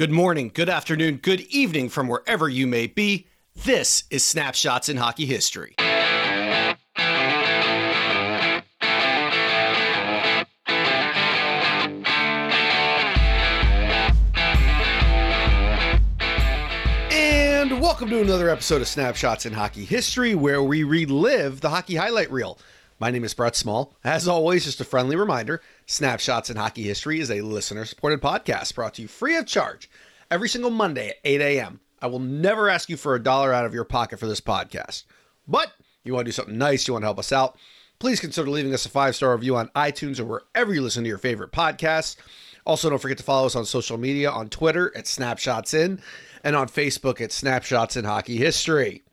[0.00, 3.26] Good morning, good afternoon, good evening from wherever you may be.
[3.54, 5.74] This is Snapshots in Hockey History.
[17.10, 21.96] And welcome to another episode of Snapshots in Hockey History, where we relive the hockey
[21.96, 22.58] highlight reel.
[23.00, 23.96] My name is Brett Small.
[24.04, 28.74] As always, just a friendly reminder Snapshots in Hockey History is a listener supported podcast
[28.74, 29.88] brought to you free of charge
[30.30, 31.80] every single Monday at 8 a.m.
[32.02, 35.04] I will never ask you for a dollar out of your pocket for this podcast.
[35.48, 35.72] But
[36.04, 37.56] you want to do something nice, you want to help us out,
[38.00, 41.08] please consider leaving us a five star review on iTunes or wherever you listen to
[41.08, 42.16] your favorite podcasts.
[42.66, 46.02] Also, don't forget to follow us on social media on Twitter at Snapshots In
[46.44, 49.04] and on Facebook at Snapshots in Hockey History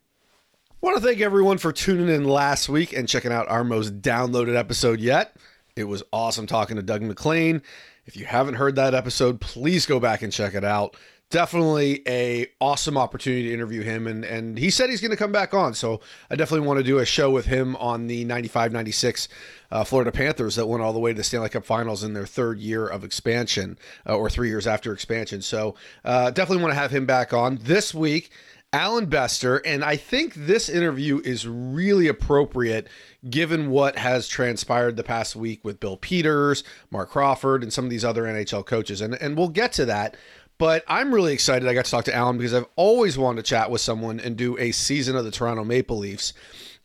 [0.81, 4.55] want to thank everyone for tuning in last week and checking out our most downloaded
[4.55, 5.35] episode yet.
[5.76, 7.62] It was awesome talking to Doug MacLean.
[8.05, 10.95] If you haven't heard that episode, please go back and check it out.
[11.30, 15.34] Definitely a awesome opportunity to interview him and and he said he's going to come
[15.34, 15.74] back on.
[15.74, 19.27] So I definitely want to do a show with him on the 95-96
[19.70, 22.26] uh, Florida Panthers that went all the way to the Stanley Cup Finals in their
[22.26, 25.41] third year of expansion uh, or 3 years after expansion.
[25.41, 28.32] So uh, definitely want to have him back on this week.
[28.73, 32.87] Alan Bester, and I think this interview is really appropriate
[33.29, 37.91] given what has transpired the past week with Bill Peters, Marc Crawford, and some of
[37.91, 38.99] these other NHL coaches.
[38.99, 40.18] And, and we'll get to that.
[40.57, 43.49] But I'm really excited I got to talk to Alan because I've always wanted to
[43.49, 46.34] chat with someone and do a season of the Toronto Maple Leafs.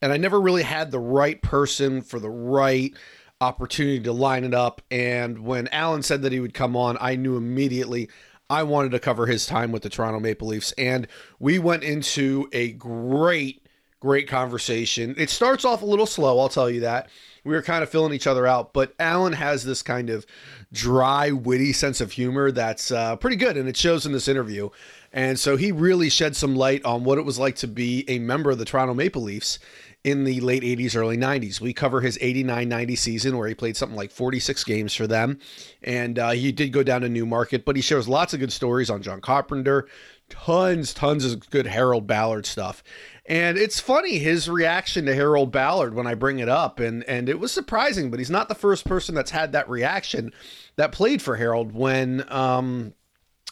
[0.00, 2.94] And I never really had the right person for the right
[3.41, 4.83] opportunity to line it up.
[4.91, 8.08] And when Alan said that he would come on, I knew immediately
[8.53, 10.72] I wanted to cover his time with the Toronto Maple Leafs.
[10.72, 11.08] And
[11.39, 13.67] we went into a great,
[13.98, 15.14] great conversation.
[15.17, 17.09] It starts off a little slow, I'll tell you that.
[17.44, 20.27] We were kind of filling each other out, but Alan has this kind of
[20.70, 24.69] dry, witty sense of humor that's uh, pretty good, and it shows in this interview.
[25.14, 28.19] And so he really shed some light on what it was like to be a
[28.19, 29.59] member of the Toronto Maple Leafs
[30.05, 31.61] in the late 80s, early 90s.
[31.61, 35.38] We cover his 89 90 season where he played something like 46 games for them.
[35.82, 38.91] And uh, he did go down to Newmarket, but he shares lots of good stories
[38.91, 39.87] on John Carpenter,
[40.28, 42.82] tons, tons of good Harold Ballard stuff.
[43.26, 47.28] And it's funny his reaction to Harold Ballard when I bring it up, and and
[47.28, 48.10] it was surprising.
[48.10, 50.32] But he's not the first person that's had that reaction
[50.75, 52.94] that played for Harold when um,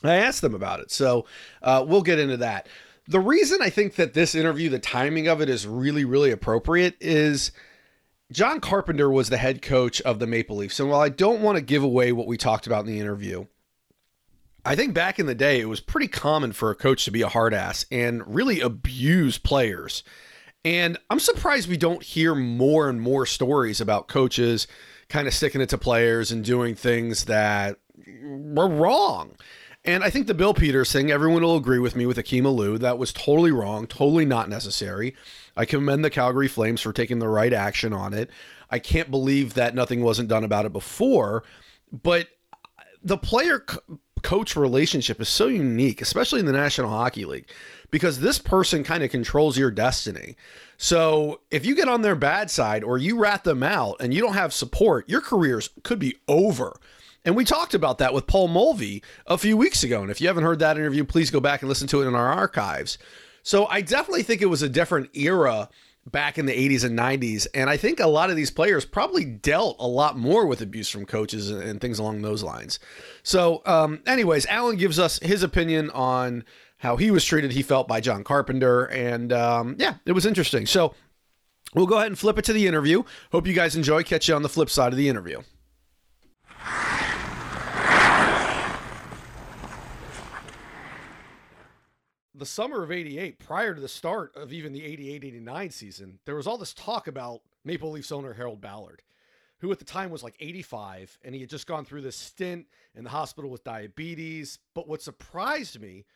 [0.02, 0.90] I asked them about it.
[0.90, 1.26] So
[1.62, 2.66] uh, we'll get into that
[3.10, 6.96] the reason I think that this interview, the timing of it is really, really appropriate
[7.00, 7.50] is
[8.30, 10.78] John Carpenter was the head coach of the Maple Leafs.
[10.78, 13.46] And while I don't want to give away what we talked about in the interview,
[14.64, 17.22] I think back in the day, it was pretty common for a coach to be
[17.22, 20.04] a hard ass and really abuse players.
[20.64, 24.68] And I'm surprised we don't hear more and more stories about coaches
[25.08, 27.76] kind of sticking it to players and doing things that
[28.22, 29.34] were wrong.
[29.84, 32.78] And I think the Bill Peters thing, everyone will agree with me with Akim Aliu.
[32.78, 35.14] That was totally wrong, totally not necessary.
[35.56, 38.30] I commend the Calgary Flames for taking the right action on it.
[38.70, 41.44] I can't believe that nothing wasn't done about it before.
[41.90, 42.28] But
[43.02, 43.64] the player
[44.22, 47.48] coach relationship is so unique, especially in the National Hockey League,
[47.90, 50.36] because this person kind of controls your destiny.
[50.76, 54.20] So if you get on their bad side or you rat them out and you
[54.20, 56.78] don't have support, your careers could be over.
[57.24, 60.02] And we talked about that with Paul Mulvey a few weeks ago.
[60.02, 62.14] And if you haven't heard that interview, please go back and listen to it in
[62.14, 62.98] our archives.
[63.42, 65.68] So I definitely think it was a different era
[66.06, 67.46] back in the 80s and 90s.
[67.54, 70.88] And I think a lot of these players probably dealt a lot more with abuse
[70.88, 72.78] from coaches and, things along those lines.
[73.22, 76.44] So, um, anyways, Alan gives us his opinion on
[76.78, 78.84] how he was treated, he felt by John Carpenter.
[78.86, 80.64] And um, yeah, it was interesting.
[80.64, 80.94] So
[81.74, 83.02] we'll go ahead and flip it to the interview.
[83.32, 84.02] Hope you guys enjoy.
[84.02, 85.42] Catch you on the flip side of the interview.
[92.40, 96.34] The summer of 88, prior to the start of even the 88 89 season, there
[96.34, 99.02] was all this talk about Maple Leafs owner Harold Ballard,
[99.58, 102.66] who at the time was like 85, and he had just gone through this stint
[102.94, 104.58] in the hospital with diabetes.
[104.74, 106.06] But what surprised me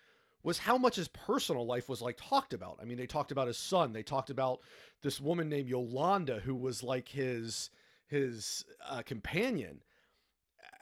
[0.43, 2.79] was how much his personal life was like talked about.
[2.81, 4.61] I mean, they talked about his son, they talked about
[5.03, 7.71] this woman named Yolanda, who was like his
[8.07, 9.83] his uh, companion.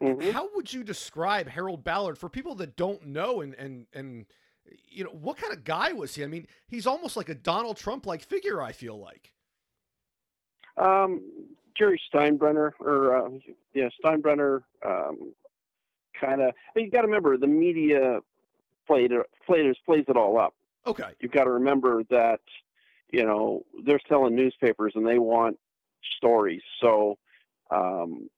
[0.01, 0.31] Mm-hmm.
[0.31, 4.27] How would you describe Harold Ballard for people that don't know and and and
[4.89, 6.25] you know, what kind of guy was he?
[6.25, 9.33] I mean, he's almost like a Donald Trump like figure, I feel like.
[10.77, 11.23] Um,
[11.77, 13.31] Jerry Steinbrenner, or uh,
[13.75, 15.33] yeah, Steinbrenner, um,
[16.19, 16.55] kind of.
[16.77, 18.21] You got to remember the media
[18.87, 19.13] played
[19.47, 20.55] plays plays it all up.
[20.87, 21.11] Okay.
[21.21, 22.41] You've got to remember that,
[23.13, 25.59] you know, they're selling newspapers and they want
[26.17, 26.63] stories.
[26.81, 27.19] So,
[27.71, 28.29] um,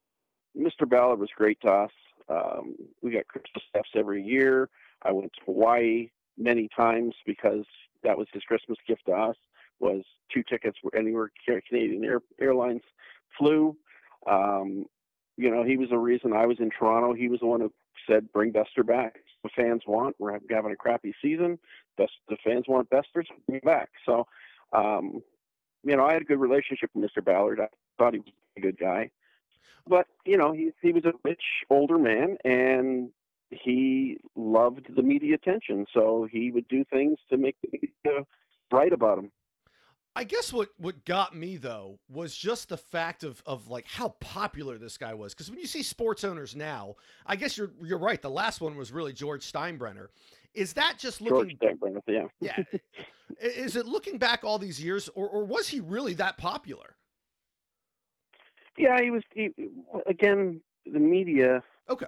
[0.57, 0.89] Mr.
[0.89, 1.91] Ballard was great to us.
[2.29, 4.69] Um, we got Christmas stuffs every year.
[5.03, 7.65] I went to Hawaii many times because
[8.03, 9.37] that was his Christmas gift to us.
[9.81, 11.31] Was two tickets anywhere
[11.69, 12.83] Canadian Air, Airlines
[13.37, 13.77] flew.
[14.27, 14.87] Um,
[15.37, 17.13] you know, he was the reason I was in Toronto.
[17.13, 17.73] He was the one who
[18.07, 20.17] said, "Bring Bester back." The fans want.
[20.19, 21.59] We're having a crappy season.
[21.99, 23.25] Best the fans want Bester.
[23.47, 23.91] Bring him back.
[24.07, 24.27] So,
[24.73, 25.23] um,
[25.83, 27.23] you know, I had a good relationship with Mr.
[27.23, 27.61] Ballard.
[27.61, 29.11] I thought he was a good guy,
[29.87, 33.11] but you know, he he was a rich older man, and
[33.51, 35.87] he loved the media attention.
[35.93, 38.25] So he would do things to make the media
[38.73, 39.31] write about him.
[40.17, 44.11] I guess what what got me though was just the fact of of like how
[44.21, 45.35] popular this guy was.
[45.35, 46.95] Because when you see sports owners now,
[47.27, 48.23] I guess you're you're right.
[48.23, 50.09] The last one was really George Steinbrenner.
[50.55, 51.59] Is that just looking?
[51.61, 52.27] George Steinbrenner, yeah.
[52.41, 52.79] yeah.
[53.41, 56.95] Is it looking back all these years, or or was he really that popular?
[58.79, 59.23] Yeah, he was.
[59.35, 59.51] He,
[60.07, 61.61] again, the media.
[61.91, 62.07] Okay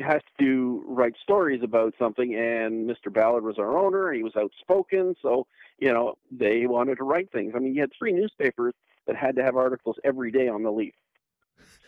[0.00, 3.12] has to write stories about something and Mr.
[3.12, 5.46] Ballard was our owner he was outspoken so
[5.78, 7.52] you know they wanted to write things.
[7.54, 8.74] I mean you had three newspapers
[9.06, 10.94] that had to have articles every day on the Leaf.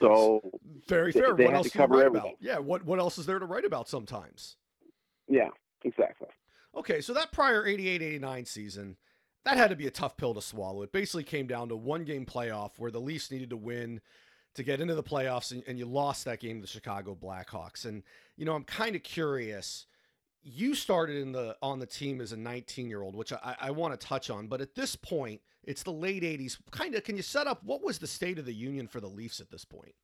[0.00, 0.41] So
[0.88, 1.32] very fair.
[1.35, 2.31] they, they what had else to cover everything.
[2.31, 2.37] about?
[2.41, 4.56] yeah what what else is there to write about sometimes?
[5.29, 5.49] Yeah
[5.85, 6.29] exactly.
[6.76, 8.97] Okay so that prior 88-89 season
[9.44, 10.82] that had to be a tough pill to swallow.
[10.82, 14.00] It basically came down to one game playoff where the Leafs needed to win
[14.56, 17.85] to get into the playoffs and, and you lost that game to the Chicago Blackhawks.
[17.85, 18.03] And
[18.37, 19.87] you know, I'm kind of curious.
[20.43, 23.70] You started in the on the team as a 19 year old, which I, I
[23.70, 24.47] want to touch on.
[24.47, 26.58] But at this point, it's the late 80s.
[26.70, 29.08] Kind of, can you set up what was the state of the union for the
[29.08, 29.94] Leafs at this point?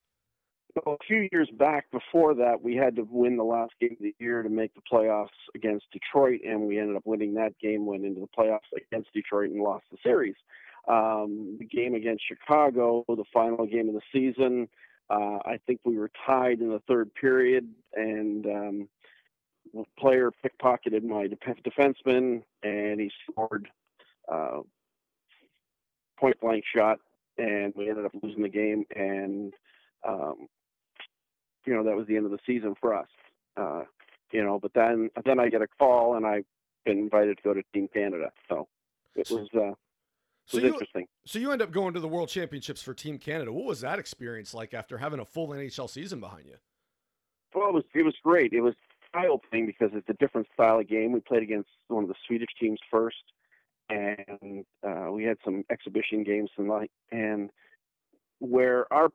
[0.86, 4.14] A few years back, before that, we had to win the last game of the
[4.18, 7.84] year to make the playoffs against Detroit, and we ended up winning that game.
[7.84, 10.34] Went into the playoffs against Detroit and lost the series.
[10.88, 14.68] Um, the game against Chicago, the final game of the season,
[15.10, 18.88] uh, I think we were tied in the third period, and um,
[19.74, 23.68] the player pickpocketed my defenseman, and he scored
[24.32, 24.60] uh,
[26.18, 26.98] point blank shot,
[27.36, 28.84] and we ended up losing the game.
[28.96, 29.52] And
[30.06, 30.48] um,
[31.66, 33.08] you know that was the end of the season for us.
[33.56, 33.82] Uh,
[34.32, 36.46] you know, but then then I get a call, and I've
[36.84, 38.32] been invited to go to Team Canada.
[38.48, 38.66] So
[39.14, 39.74] it was uh,
[40.46, 41.06] so you, interesting.
[41.26, 43.52] So you end up going to the World Championships for Team Canada.
[43.52, 46.56] What was that experience like after having a full NHL season behind you?
[47.54, 48.52] Well, it was it was great.
[48.52, 48.74] It was
[49.14, 51.12] eye opening because it's a different style of game.
[51.12, 53.22] We played against one of the Swedish teams first,
[53.88, 56.90] and uh, we had some exhibition games tonight.
[57.10, 57.50] And
[58.38, 59.10] where our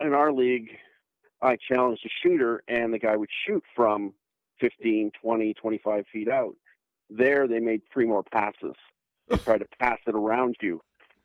[0.00, 0.70] in our league,
[1.42, 4.14] I challenged a shooter, and the guy would shoot from
[4.60, 6.54] 15, 20, 25 feet out.
[7.08, 8.76] There, they made three more passes
[9.38, 10.80] try to pass it around you,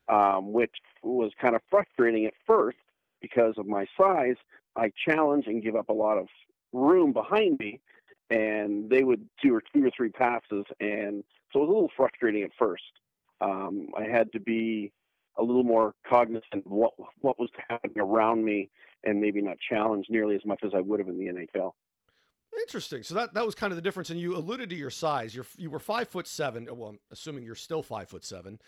[0.08, 2.78] um, which was kind of frustrating at first
[3.20, 4.36] because of my size.
[4.76, 6.28] I challenge and give up a lot of
[6.72, 7.80] room behind me,
[8.30, 12.42] and they would do two or three passes, and so it was a little frustrating
[12.42, 12.82] at first.
[13.40, 14.92] Um, I had to be
[15.38, 18.70] a little more cognizant of what what was happening around me,
[19.04, 21.72] and maybe not challenge nearly as much as I would have in the NHL.
[22.60, 23.02] Interesting.
[23.02, 24.10] So that, that was kind of the difference.
[24.10, 25.34] And you alluded to your size.
[25.34, 26.68] You're you were five foot seven.
[26.70, 28.58] Well, I'm assuming you're still five foot seven.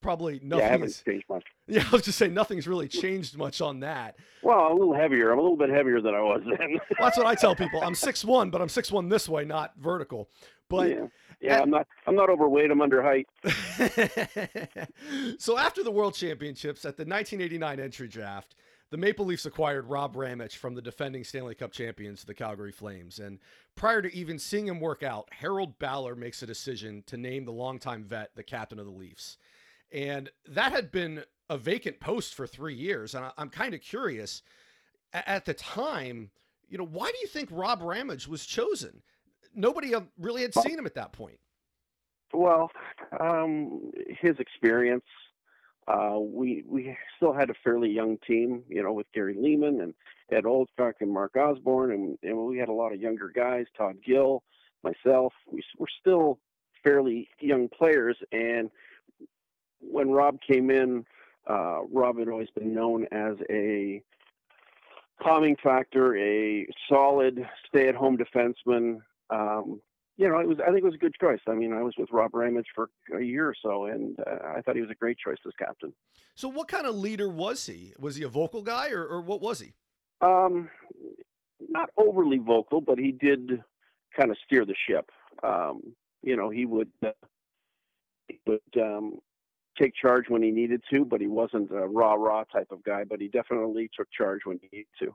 [0.00, 0.60] Probably nothing.
[0.60, 1.44] Yeah, I haven't changed much.
[1.70, 4.16] Yeah, I was just saying nothing's really changed much on that.
[4.42, 5.32] Well, I'm a little heavier.
[5.32, 6.72] I'm a little bit heavier than I was then.
[6.72, 7.82] well, that's what I tell people.
[7.82, 10.30] I'm six one, but I'm six one this way, not vertical.
[10.70, 11.06] But yeah,
[11.42, 11.86] yeah at, I'm not.
[12.06, 12.70] I'm not overweight.
[12.70, 13.28] I'm under height.
[15.38, 18.54] so after the World Championships at the 1989 entry draft,
[18.90, 23.18] the Maple Leafs acquired Rob Ramage from the defending Stanley Cup champions, the Calgary Flames.
[23.18, 23.38] And
[23.74, 27.52] prior to even seeing him work out, Harold Ballard makes a decision to name the
[27.52, 29.36] longtime vet the captain of the Leafs.
[29.92, 33.14] And that had been a vacant post for three years.
[33.14, 34.42] And I'm kind of curious
[35.12, 36.30] at the time,
[36.68, 39.02] you know, why do you think Rob Ramage was chosen?
[39.54, 41.38] Nobody really had seen him at that point.
[42.32, 42.70] Well,
[43.18, 43.90] um,
[44.20, 45.04] his experience,
[45.88, 49.94] uh, we we still had a fairly young team, you know, with Gary Leeman and
[50.30, 53.96] Ed Olczyk and Mark Osborne, and, and we had a lot of younger guys, Todd
[54.06, 54.42] Gill,
[54.84, 55.32] myself.
[55.50, 56.38] We were still
[56.84, 58.70] fairly young players, and
[59.80, 61.06] when Rob came in,
[61.48, 64.02] uh, Rob had always been known as a
[65.22, 68.98] calming factor, a solid stay-at-home defenseman.
[69.30, 69.80] Um,
[70.18, 70.58] you know, it was.
[70.60, 71.38] I think it was a good choice.
[71.46, 74.60] I mean, I was with Rob Ramage for a year or so, and uh, I
[74.60, 75.92] thought he was a great choice as captain.
[76.34, 77.94] So, what kind of leader was he?
[78.00, 79.74] Was he a vocal guy, or, or what was he?
[80.20, 80.68] Um,
[81.68, 83.62] not overly vocal, but he did
[84.18, 85.08] kind of steer the ship.
[85.44, 87.12] Um, you know, he would uh,
[88.26, 89.20] he would um,
[89.80, 93.04] take charge when he needed to, but he wasn't a rah rah type of guy.
[93.04, 95.14] But he definitely took charge when he needed to.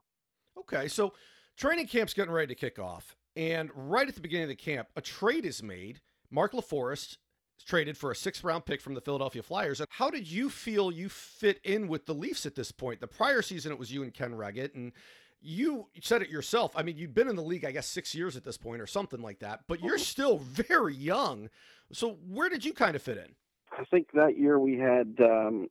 [0.60, 1.14] Okay, so
[1.58, 4.90] Training camp's getting ready to kick off, and right at the beginning of the camp,
[4.96, 6.02] a trade is made.
[6.30, 7.18] Mark LaForest
[7.58, 9.82] is traded for a sixth round pick from the Philadelphia Flyers.
[9.90, 13.02] How did you feel you fit in with the Leafs at this point?
[13.02, 14.92] The prior season, it was you and Ken Wregget, and
[15.42, 16.72] you said it yourself.
[16.76, 18.88] I mean, you've been in the league, I guess, six years at this point or
[18.88, 21.50] something like that, but you're still very young.
[21.92, 23.36] So where did you kind of fit in?
[23.78, 25.68] I think that year we had, um,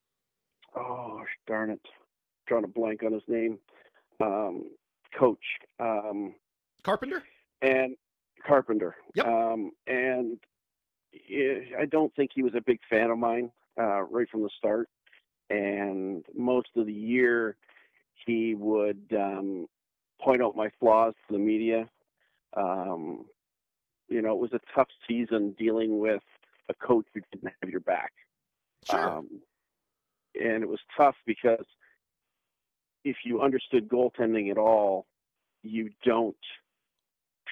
[0.76, 1.80] oh, darn it,
[2.46, 3.58] drawing a blank on his name,
[4.20, 4.64] um,
[5.18, 5.44] coach.
[5.80, 6.34] Um,
[6.82, 7.22] Carpenter?
[7.62, 7.96] And
[8.46, 8.96] Carpenter.
[9.14, 9.26] Yep.
[9.26, 10.38] Um, and
[11.78, 13.50] I don't think he was a big fan of mine
[13.80, 14.88] uh, right from the start.
[15.50, 17.56] And most of the year,
[18.26, 19.66] he would um,
[20.20, 21.88] point out my flaws to the media.
[22.56, 23.26] Um,
[24.08, 26.22] you know, it was a tough season dealing with
[26.68, 28.12] a coach who didn't have your back.
[28.90, 29.18] Sure.
[29.18, 29.28] Um,
[30.34, 31.64] and it was tough because
[33.04, 35.06] if you understood goaltending at all,
[35.62, 36.36] you don't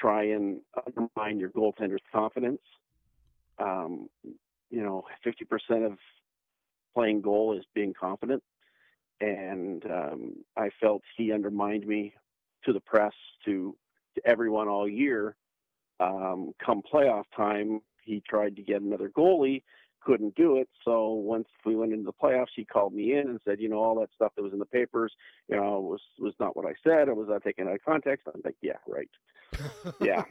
[0.00, 2.60] try and undermine your goaltender's confidence.
[3.58, 4.08] Um,
[4.70, 5.98] you know, 50% of
[6.94, 8.42] playing goal is being confident.
[9.20, 12.14] And um, I felt he undermined me
[12.64, 13.12] to the press,
[13.44, 13.76] to,
[14.14, 15.36] to everyone all year.
[15.98, 19.62] Um, come playoff time, he tried to get another goalie,
[20.00, 20.68] couldn't do it.
[20.84, 23.78] So once we went into the playoffs, he called me in and said, you know,
[23.78, 25.12] all that stuff that was in the papers,
[25.48, 27.08] you know, was was not what I said.
[27.08, 28.26] I was not taken out of context.
[28.32, 29.10] I'm like, yeah, right.
[30.00, 30.22] yeah,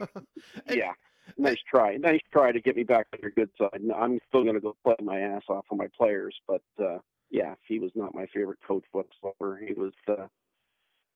[0.68, 0.92] yeah.
[1.38, 3.80] Nice try, nice try to get me back on your good side.
[3.94, 6.98] I'm still going to go play my ass off for my players, but uh,
[7.30, 9.60] yeah, he was not my favorite coach whatsoever.
[9.64, 10.26] He was uh,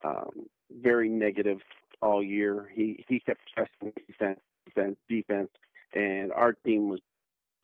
[0.04, 1.58] um, very negative
[2.00, 2.70] all year.
[2.73, 5.50] He he kept stressing defense, defense, defense,
[5.94, 7.00] and our team was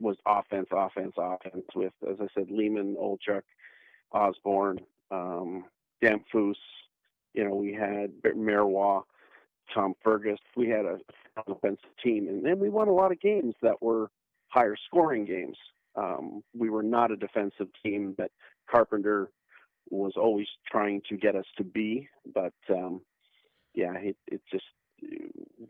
[0.00, 1.64] was offense, offense, offense.
[1.74, 3.42] With as I said, Leeman, Olczyk,
[4.12, 4.80] Osborne,
[5.10, 5.64] um.
[7.32, 9.02] You know, we had Marois,
[9.72, 10.38] Tom Fergus.
[10.56, 10.98] We had a
[11.46, 14.10] offensive team, and then we won a lot of games that were
[14.48, 15.56] higher scoring games.
[15.96, 18.30] Um, we were not a defensive team that
[18.70, 19.30] Carpenter
[19.90, 23.00] was always trying to get us to be, but um,
[23.74, 24.64] yeah, it, it just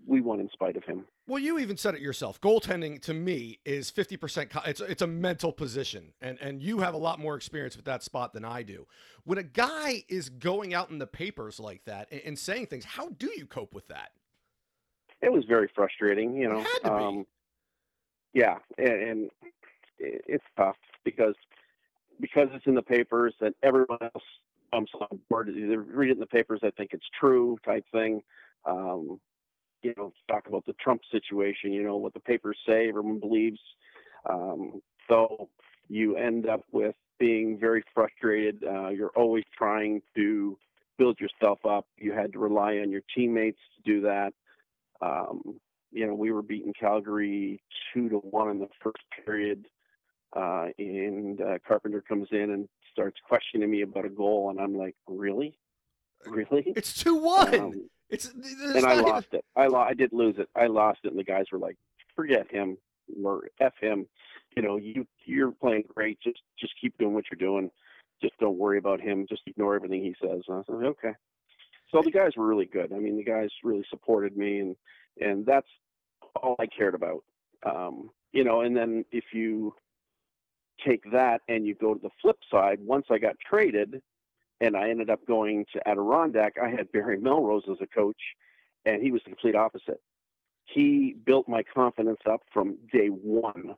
[0.07, 1.05] we won in spite of him.
[1.27, 2.41] Well, you even said it yourself.
[2.41, 6.99] Goaltending to me is 50% it's it's a mental position and and you have a
[6.99, 8.87] lot more experience with that spot than I do.
[9.25, 12.85] When a guy is going out in the papers like that and, and saying things,
[12.85, 14.11] how do you cope with that?
[15.23, 16.65] It was very frustrating, you know.
[16.85, 17.27] Um,
[18.33, 19.31] yeah, and, and
[19.99, 21.35] it's tough because
[22.21, 24.25] because it's in the papers and everyone else
[24.73, 25.49] comes on board.
[25.49, 26.61] They read it in the papers.
[26.63, 28.23] I think it's true type thing.
[28.65, 29.21] Um,
[29.83, 31.73] you know, talk about the Trump situation.
[31.73, 32.89] You know what the papers say.
[32.89, 33.61] Everyone believes.
[34.29, 35.49] Um, so
[35.89, 38.63] you end up with being very frustrated.
[38.65, 40.59] Uh, you're always trying to
[40.99, 41.87] build yourself up.
[41.97, 44.33] You had to rely on your teammates to do that.
[45.01, 45.59] Um,
[45.93, 47.61] you know, we were beating Calgary
[47.93, 49.67] two to one in the first period,
[50.37, 54.77] uh, and uh, Carpenter comes in and starts questioning me about a goal, and I'm
[54.77, 55.59] like, really,
[56.27, 56.73] really?
[56.77, 57.59] It's two one.
[57.59, 59.45] Um, it's and I lost it.
[59.57, 60.49] I lo- I did lose it.
[60.55, 61.77] I lost it, and the guys were like,
[62.17, 62.77] "Forget him,
[63.23, 64.07] or f him."
[64.57, 66.19] You know, you you're playing great.
[66.21, 67.71] Just just keep doing what you're doing.
[68.21, 69.27] Just don't worry about him.
[69.29, 70.43] Just ignore everything he says.
[70.49, 71.13] And I said, "Okay."
[71.91, 72.93] So the guys were really good.
[72.93, 74.77] I mean, the guys really supported me, and
[75.21, 75.69] and that's
[76.37, 77.25] all I cared about.
[77.65, 79.75] Um, you know, and then if you
[80.85, 84.01] take that and you go to the flip side, once I got traded,
[84.61, 86.55] and I ended up going to Adirondack.
[86.63, 88.21] I had Barry Melrose as a coach,
[88.85, 90.01] and he was the complete opposite.
[90.65, 93.75] He built my confidence up from day one.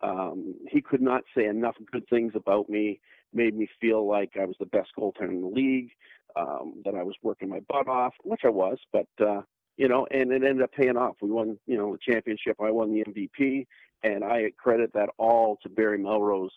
[0.00, 3.00] Um, he could not say enough good things about me,
[3.32, 5.90] made me feel like I was the best goaltender in the league,
[6.34, 9.42] um, that I was working my butt off, which I was, but, uh,
[9.76, 11.16] you know, and it ended up paying off.
[11.22, 12.56] We won, you know, the championship.
[12.60, 13.66] I won the MVP,
[14.02, 16.52] and I credit that all to Barry Melrose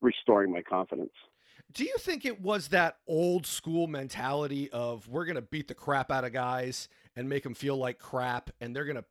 [0.00, 1.12] restoring my confidence.
[1.72, 5.74] Do you think it was that old school mentality of we're going to beat the
[5.74, 9.04] crap out of guys and make them feel like crap and they're going to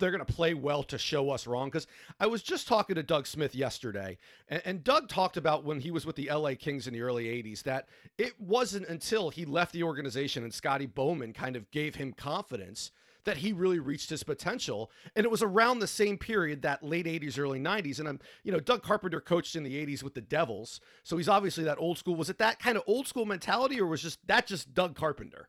[0.00, 1.68] they're going to play well to show us wrong?
[1.68, 1.86] Because
[2.18, 5.92] I was just talking to Doug Smith yesterday and, and, Doug talked about when he
[5.92, 7.88] was with the LA Kings in the early 80s that
[8.18, 12.90] it wasn't until he left the organization and Scotty Bowman kind of gave him confidence
[13.24, 14.90] that he really reached his potential.
[15.16, 17.98] And it was around the same period, that late 80s, early 90s.
[17.98, 20.80] And I'm, you know, Doug Carpenter coached in the 80s with the Devils.
[21.02, 22.16] So he's obviously that old school.
[22.16, 25.48] Was it that kind of old school mentality or was just that just Doug Carpenter?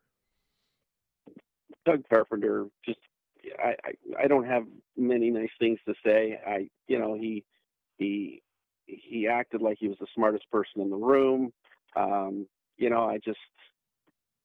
[1.85, 2.99] Doug Carpenter just
[3.59, 4.63] I, I, I don't have
[4.97, 6.39] many nice things to say.
[6.45, 7.43] I you know, he
[7.97, 8.41] he
[8.85, 11.53] he acted like he was the smartest person in the room.
[11.95, 13.39] Um, you know, I just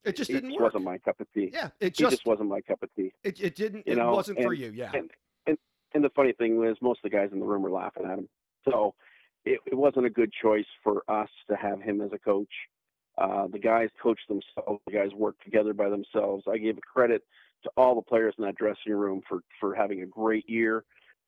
[0.04, 0.72] It just it didn't just work.
[0.72, 1.50] wasn't my cup of tea.
[1.52, 3.12] yeah, it just, just wasn't my cup of tea.
[3.22, 4.70] it, it didn't you it know, wasn't for you.
[4.74, 4.90] Yeah.
[4.94, 5.10] And,
[5.46, 5.58] and
[5.94, 8.18] and the funny thing was, most of the guys in the room were laughing at
[8.18, 8.28] him.
[8.68, 8.94] So
[9.44, 12.52] it, it wasn't a good choice for us to have him as a coach.
[13.18, 14.80] Uh, the guys coached themselves.
[14.86, 16.44] The guys worked together by themselves.
[16.50, 17.22] I gave credit
[17.64, 20.84] to all the players in that dressing room for for having a great year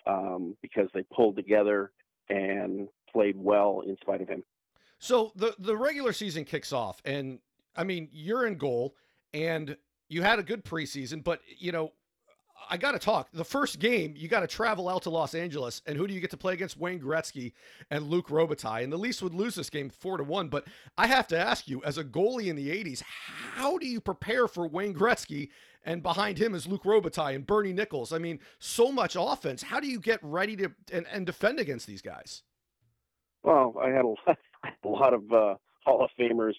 [0.06, 1.92] um, because they pulled together
[2.28, 4.42] and played well in spite of him.
[4.98, 7.40] So the the regular season kicks off, and
[7.76, 8.94] I mean you're in goal,
[9.32, 9.76] and
[10.08, 11.92] you had a good preseason, but you know.
[12.70, 13.28] I got to talk.
[13.32, 16.20] The first game, you got to travel out to Los Angeles, and who do you
[16.20, 16.76] get to play against?
[16.76, 17.54] Wayne Gretzky
[17.90, 18.84] and Luc Robitaille.
[18.84, 20.48] And the Leafs would lose this game four to one.
[20.48, 24.00] But I have to ask you, as a goalie in the '80s, how do you
[24.00, 25.48] prepare for Wayne Gretzky?
[25.84, 28.12] And behind him is Luc Robitaille and Bernie Nicholls.
[28.12, 29.62] I mean, so much offense.
[29.62, 32.42] How do you get ready to and, and defend against these guys?
[33.42, 34.38] Well, I had a lot,
[34.84, 36.54] a lot of uh, Hall of Famers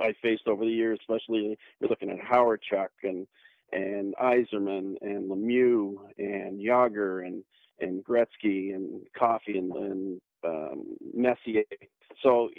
[0.00, 3.26] I faced over the years, especially you're looking at Hawerchuk and
[3.72, 7.44] and Yzerman and Lemieux and Jagr and
[7.80, 11.62] and Gretzky and Coffey and, and um, Messier.
[12.22, 12.50] So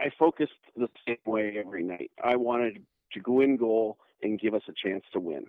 [0.00, 2.10] I focused the same way every night.
[2.22, 5.44] I wanted to go in goal and give us a chance to win.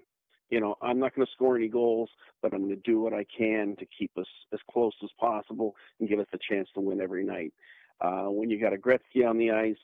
[0.49, 2.09] You know, I'm not going to score any goals,
[2.41, 5.75] but I'm going to do what I can to keep us as close as possible
[5.99, 7.53] and give us a chance to win every night.
[7.99, 9.77] Uh, when you got a Gretzky on the ice,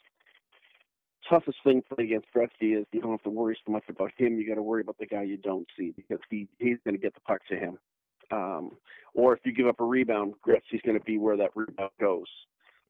[1.29, 4.11] toughest thing to play against Gretzky is you don't have to worry so much about
[4.17, 4.37] him.
[4.37, 7.01] You got to worry about the guy you don't see because he he's going to
[7.01, 7.77] get the puck to him.
[8.31, 8.71] Um,
[9.13, 12.27] or if you give up a rebound, Gretzky's going to be where that rebound goes.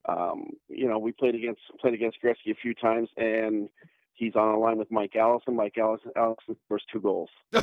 [0.07, 3.69] Um, you know, we played against played against Gretzky a few times, and
[4.13, 5.55] he's on a line with Mike Allison.
[5.55, 7.29] Mike Allison, Allison scores two goals.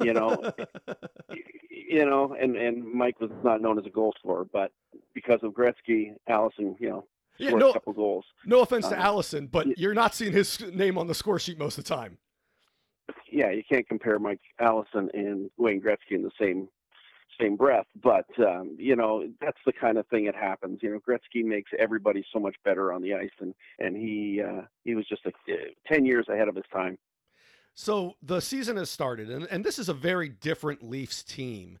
[0.00, 0.52] You know,
[1.70, 4.70] you know, and and Mike was not known as a goal scorer, but
[5.12, 7.04] because of Gretzky, Allison, you know,
[7.38, 8.24] Yeah, no- a couple goals.
[8.44, 11.38] No offense to Uh, Allison, but y- you're not seeing his name on the score
[11.38, 12.18] sheet most of the time.
[13.30, 16.68] yeah, you can't compare Mike Allison and Wayne Gretzky in the same
[17.40, 20.80] same breath, but um, you know that's the kind of thing that happens.
[20.82, 24.62] You know, Gretzky makes everybody so much better on the ice, and and he uh,
[24.84, 25.32] he was just a,
[25.86, 26.98] ten years ahead of his time.
[27.74, 31.78] So the season has started, and, and this is a very different Leafs team.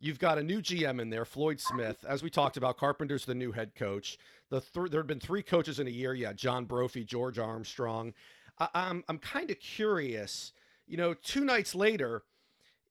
[0.00, 2.04] You've got a new GM in there, Floyd Smith.
[2.08, 4.16] As we talked about, Carpenter's the new head coach.
[4.48, 6.14] The th- there had been three coaches in a year.
[6.14, 8.14] Yeah, John Brophy, George Armstrong.
[8.58, 10.52] I- I'm I'm kind of curious.
[10.86, 12.22] You know, two nights later,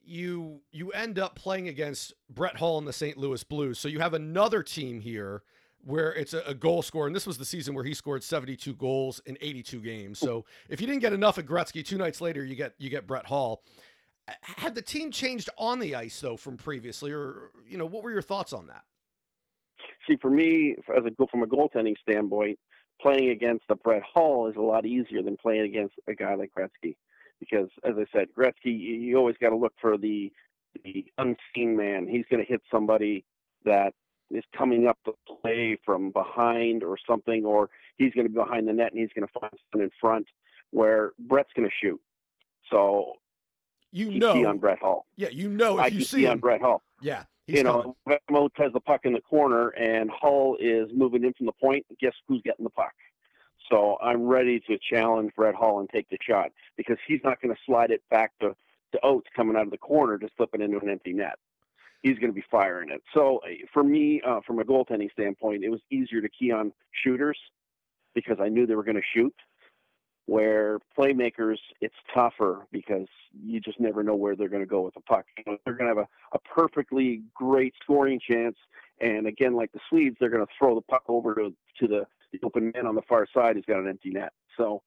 [0.04, 3.18] you you end up playing against Brett Hull and the St.
[3.18, 3.80] Louis Blues.
[3.80, 5.44] So you have another team here
[5.84, 8.74] where it's a, a goal scorer, and this was the season where he scored 72
[8.76, 10.20] goals in 82 games.
[10.20, 13.08] So if you didn't get enough at Gretzky, two nights later you get you get
[13.08, 13.62] Brett Hull.
[14.42, 18.12] Had the team changed on the ice though from previously, or you know, what were
[18.12, 18.84] your thoughts on that?
[20.08, 22.60] See, for me, as a from a goaltending standpoint,
[23.02, 26.52] playing against a Brett Hull is a lot easier than playing against a guy like
[26.58, 26.96] Gretzky,
[27.40, 30.32] because as I said, Gretzky, you you always got to look for the
[30.84, 32.08] the unseen man.
[32.08, 33.24] He's going to hit somebody
[33.66, 33.94] that
[34.30, 38.68] is coming up the play from behind or something, or he's going to be behind
[38.68, 40.28] the net and he's going to find someone in front
[40.72, 42.00] where Brett's going to shoot.
[42.70, 43.14] So
[43.98, 45.06] You know, on Brett Hull.
[45.16, 47.96] yeah, you know, if I you see key on Brett Hall yeah, you coming.
[48.08, 51.52] know, Vemo has the puck in the corner and Hull is moving in from the
[51.54, 51.86] point.
[52.00, 52.94] Guess who's getting the puck?
[53.70, 57.54] So I'm ready to challenge Brett Hull and take the shot because he's not going
[57.54, 58.56] to slide it back to,
[58.94, 61.38] to Oates coming out of the corner to slip it into an empty net.
[62.02, 63.02] He's going to be firing it.
[63.14, 66.72] So uh, for me, uh, from a goaltending standpoint, it was easier to key on
[67.04, 67.38] shooters
[68.16, 69.34] because I knew they were going to shoot.
[70.28, 74.94] Where playmakers, it's tougher because you just never know where they're going to go with
[74.94, 75.26] the puck.
[75.46, 78.58] They're going to have a, a perfectly great scoring chance,
[79.00, 82.06] and again, like the Swedes, they're going to throw the puck over to to the,
[82.34, 84.34] the open man on the far side who's got an empty net.
[84.58, 84.82] So,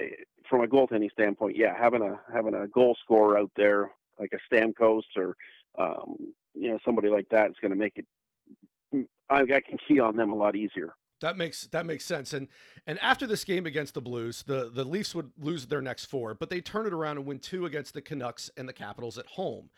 [0.00, 0.06] eh,
[0.48, 4.54] from a goaltending standpoint, yeah, having a having a goal scorer out there like a
[4.54, 5.36] Stamkos or
[5.78, 6.16] um,
[6.54, 9.06] you know somebody like that is going to make it.
[9.30, 10.94] I, I can key on them a lot easier.
[11.20, 12.32] That makes that makes sense.
[12.32, 12.48] And
[12.86, 16.34] and after this game against the Blues, the the Leafs would lose their next four,
[16.34, 19.26] but they turn it around and win two against the Canucks and the Capitals at
[19.26, 19.70] home.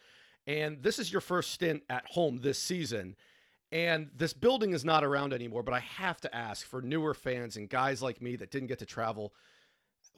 [0.47, 3.17] And this is your first stint at home this season.
[3.73, 7.57] And this building is not around anymore, but I have to ask for newer fans
[7.57, 9.33] and guys like me that didn't get to travel,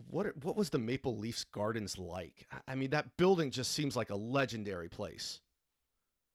[0.09, 2.47] what what was the Maple Leafs Gardens like?
[2.67, 5.41] I- mean, that building just seems like a legendary place.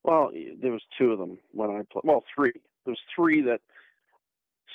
[0.04, 2.04] Well, there was two of them when I played.
[2.04, 2.54] Well, three.
[2.86, 3.60] There's three that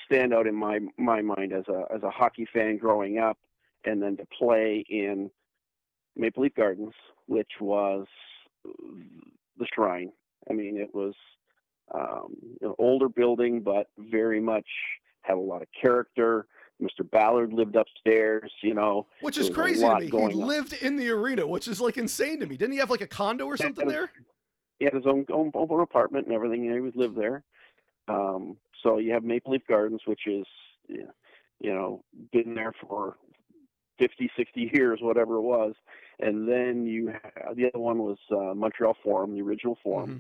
[0.05, 3.39] stand out in my my mind as a as a hockey fan growing up,
[3.85, 5.31] and then to play in
[6.17, 6.95] Maple Leaf Gardens,
[7.27, 8.07] which was
[8.65, 10.13] the Shrine.
[10.51, 11.15] I mean, it was
[11.95, 14.67] um, an older building, but very much
[15.23, 16.47] had a lot of character.
[16.81, 17.09] Mr.
[17.09, 18.51] Ballard lived upstairs.
[18.63, 20.07] You know, which is crazy to me.
[20.07, 22.57] He lived in the arena, which is like insane to me.
[22.57, 24.11] Didn't he have like a condo or something he there?
[24.79, 26.65] He had his own, own own apartment and everything.
[26.65, 27.45] he would live there.
[28.09, 30.45] Um, so you have Maple Leaf Gardens, which is
[30.89, 33.17] you know been there for
[33.99, 35.75] 50, 60 years, whatever it was.
[36.21, 40.11] And then you have, the other one was uh, Montreal Forum, the original Forum.
[40.11, 40.19] Mm-hmm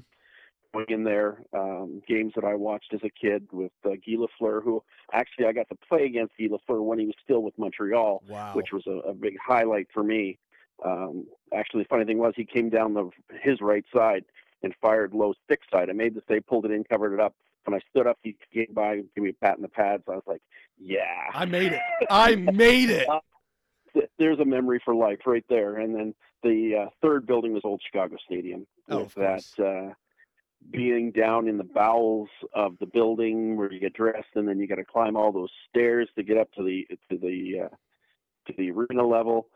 [0.72, 1.42] going in there.
[1.52, 5.52] Um, games that I watched as a kid with uh, Guy Lafleur, who actually I
[5.52, 8.52] got to play against Guy Lafleur when he was still with Montreal, wow.
[8.54, 10.38] which was a, a, big highlight for me.
[10.84, 14.24] Um, actually, the funny thing was he came down the his right side
[14.62, 15.90] and fired low stick side.
[15.90, 17.34] I made the save, pulled it in, covered it up.
[17.64, 20.02] When I stood up, he came by, and gave me a pat in the pads.
[20.08, 20.42] I was like,
[20.78, 21.80] "Yeah, I made it!
[22.10, 23.08] I made it!"
[23.94, 25.76] Uh, there's a memory for life right there.
[25.76, 28.66] And then the uh, third building was Old Chicago Stadium.
[28.88, 29.92] Oh, with that uh,
[30.70, 34.66] being down in the bowels of the building where you get dressed and then you
[34.66, 37.74] got to climb all those stairs to get up to the to the uh,
[38.46, 39.48] to the arena level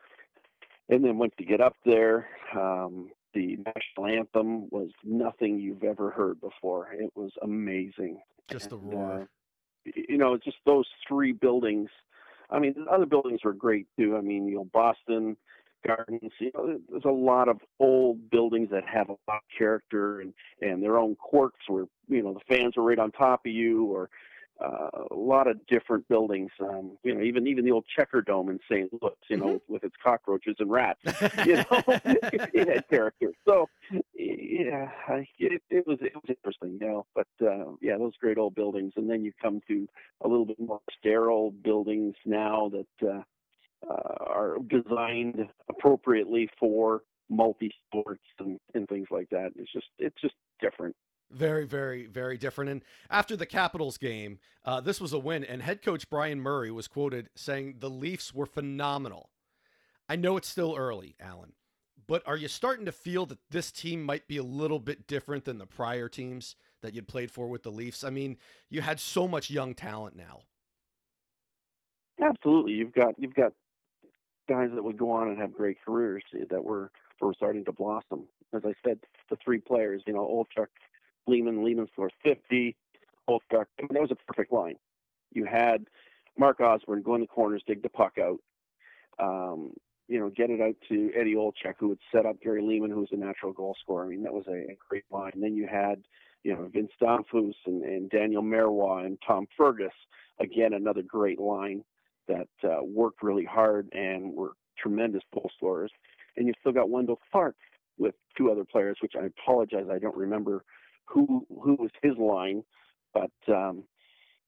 [0.88, 6.10] and then once you get up there um, the national anthem was nothing you've ever
[6.10, 6.88] heard before.
[6.92, 8.20] It was amazing.
[8.50, 9.22] Just the roar.
[9.22, 11.88] uh, you know just those three buildings
[12.50, 14.16] i mean the other buildings were great too.
[14.16, 15.36] I mean you know boston
[15.86, 16.32] gardens.
[16.38, 20.32] You know, there's a lot of old buildings that have a lot of character and
[20.60, 23.86] and their own quirks, where you know the fans are right on top of you,
[23.86, 24.10] or
[24.62, 26.50] uh, a lot of different buildings.
[26.60, 28.90] Um, you know, even even the old Checkerdome in St.
[28.92, 29.72] Louis, you know, mm-hmm.
[29.72, 31.00] with its cockroaches and rats.
[31.44, 33.32] You know, it had character.
[33.44, 33.68] So
[34.14, 34.88] yeah,
[35.38, 37.06] it, it was it was interesting, you know.
[37.14, 39.86] But uh, yeah, those great old buildings, and then you come to
[40.22, 43.08] a little bit more sterile buildings now that.
[43.08, 43.22] Uh,
[43.88, 49.50] uh, are designed appropriately for multi sports and, and things like that.
[49.54, 50.96] It's just it's just different.
[51.30, 52.70] Very, very, very different.
[52.70, 55.44] And after the Capitals game, uh, this was a win.
[55.44, 59.30] And head coach Bryan Murray was quoted saying the Leafs were phenomenal.
[60.08, 61.54] I know it's still early, Alan,
[62.06, 65.44] but are you starting to feel that this team might be a little bit different
[65.44, 68.04] than the prior teams that you'd played for with the Leafs?
[68.04, 68.36] I mean,
[68.70, 70.42] you had so much young talent now.
[72.22, 73.52] Absolutely, you've got you've got
[74.48, 78.28] guys that would go on and have great careers that were were starting to blossom.
[78.54, 80.68] As I said, the three players, you know, Olczyk,
[81.28, 82.76] Leeman, Leeman scored 50,
[83.28, 83.40] Olczyk.
[83.52, 84.76] I mean, that was a perfect line.
[85.32, 85.86] You had
[86.38, 88.38] Mark Osborne go in the corners, dig the puck out,
[89.18, 89.72] um,
[90.08, 93.00] you know, get it out to Eddie Olczyk, who would set up Gary Leeman, who
[93.00, 94.04] was a natural goal scorer.
[94.04, 95.32] I mean, that was a, a great line.
[95.34, 96.02] And then you had,
[96.44, 99.92] you know, Vince Damphousse and, and Daniel Marois and Tom Fergus.
[100.38, 101.82] Again, another great line
[102.28, 105.90] that uh, worked really hard and were tremendous goal scorers.
[106.36, 107.56] And you've still got Wendel Clark
[107.98, 110.64] with two other players, which I apologize, I don't remember
[111.06, 112.62] who who was his line,
[113.14, 113.84] but um,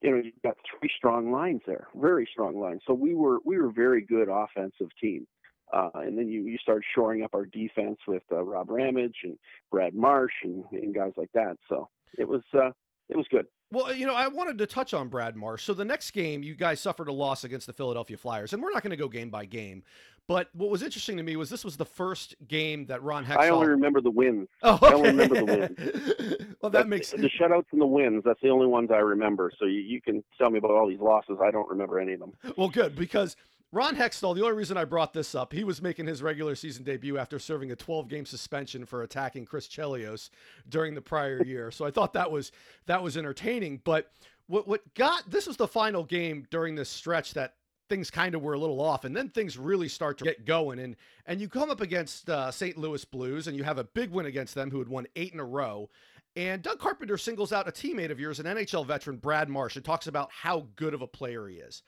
[0.02, 2.82] you know you've got three strong lines there, very strong lines.
[2.86, 5.26] So we were we were very good offensive team.
[5.70, 9.36] Uh, and then you, you start shoring up our defense with uh, Rob Ramage and
[9.70, 11.58] Brad Marsh and, and guys like that.
[11.68, 12.70] So it was uh,
[13.08, 13.46] it was good.
[13.70, 15.64] Well, you know, I wanted to touch on Brad Marsh.
[15.64, 18.72] So the next game, you guys suffered a loss against the Philadelphia Flyers, and we're
[18.72, 19.82] not going to go game by game.
[20.28, 23.36] But what was interesting to me was this was the first game that Ron Hextall.
[23.38, 24.48] Oh, I only remember the wins.
[24.62, 24.88] Oh, okay.
[24.88, 26.56] I only remember the wins.
[26.60, 28.22] well, that makes the shutouts and the wins.
[28.24, 29.50] That's the only ones I remember.
[29.58, 31.38] So you, you can tell me about all these losses.
[31.42, 32.32] I don't remember any of them.
[32.56, 33.36] Well, good because
[33.70, 36.84] Ron Hextall, the only reason I brought this up, he was making his regular season
[36.84, 40.30] debut after serving a 12 game suspension for attacking Chris Chelios
[40.68, 41.70] during the prior year.
[41.70, 42.52] So I thought that was
[42.86, 43.80] that was entertaining.
[43.84, 44.10] But
[44.46, 47.54] what what got this was the final game during this stretch that
[47.88, 50.78] things kind of were a little off, and then things really start to get going.
[50.78, 50.96] And
[51.26, 52.76] and you come up against uh, St.
[52.76, 55.40] Louis Blues, and you have a big win against them, who had won eight in
[55.40, 55.88] a row.
[56.36, 59.84] And Doug Carpenter singles out a teammate of yours, an NHL veteran, Brad Marsh, and
[59.84, 61.82] talks about how good of a player he is.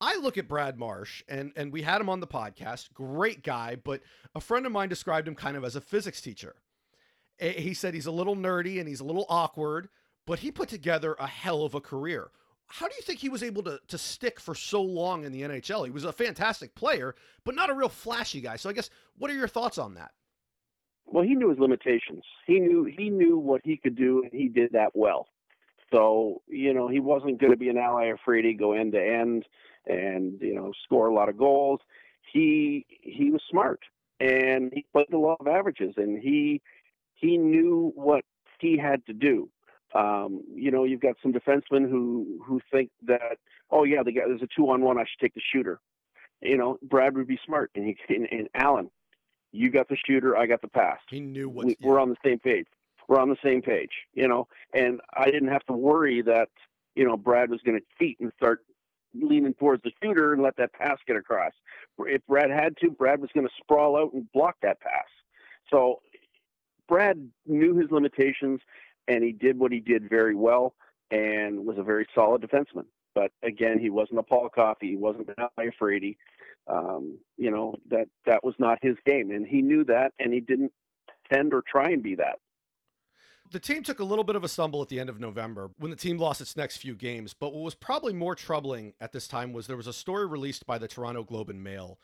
[0.00, 2.92] I look at Brad Marsh, and and we had him on the podcast.
[2.92, 4.02] Great guy, but
[4.34, 6.56] a friend of mine described him kind of as a physics teacher.
[7.38, 9.88] He said he's a little nerdy and he's a little awkward,
[10.26, 12.30] but he put together a hell of a career.
[12.68, 15.42] How do you think he was able to to stick for so long in the
[15.42, 15.84] NHL?
[15.84, 18.56] He was a fantastic player, but not a real flashy guy.
[18.56, 20.12] So I guess what are your thoughts on that?
[21.06, 22.24] Well, he knew his limitations.
[22.46, 25.28] He knew he knew what he could do, and he did that well.
[25.92, 29.44] So you know he wasn't going to be an Al Iafrate, go end to end
[29.86, 31.80] and you know score a lot of goals.
[32.32, 33.80] He he was smart
[34.20, 36.60] and he played the law of averages and he
[37.14, 38.24] he knew what
[38.58, 39.48] he had to do.
[39.94, 43.38] Um, you know, you've got some defensemen who who think that
[43.70, 45.80] oh yeah, the guy, there's a two on one, I should take the shooter.
[46.40, 48.90] You know, Brad would be smart, and he and, and Alan,
[49.52, 50.98] you got the shooter, I got the pass.
[51.08, 52.66] He knew what we, are on the same page.
[53.08, 56.48] We're on the same page, you know, and I didn't have to worry that
[56.94, 58.64] you know Brad was going to cheat and start
[59.14, 61.52] leaning towards the shooter and let that pass get across.
[61.98, 65.04] If Brad had to, Brad was going to sprawl out and block that pass.
[65.70, 66.00] So
[66.88, 68.60] Brad knew his limitations
[69.08, 70.74] and he did what he did very well
[71.10, 72.86] and was a very solid defenseman.
[73.14, 74.88] But again, he wasn't a Paul Coffey.
[74.88, 76.16] He wasn't an Al Iafrate.
[76.68, 80.40] Um, you know that that was not his game, and he knew that, and he
[80.40, 80.72] didn't
[81.30, 82.38] tend or try and be that.
[83.50, 85.90] The team took a little bit of a stumble at the end of November when
[85.90, 87.34] the team lost its next few games.
[87.34, 90.64] But what was probably more troubling at this time was there was a story released
[90.64, 91.98] by the Toronto Globe and Mail.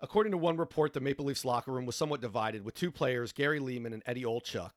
[0.00, 3.32] According to one report, the Maple Leafs locker room was somewhat divided with two players,
[3.32, 4.70] Gary Leeman and Eddie Olczyk,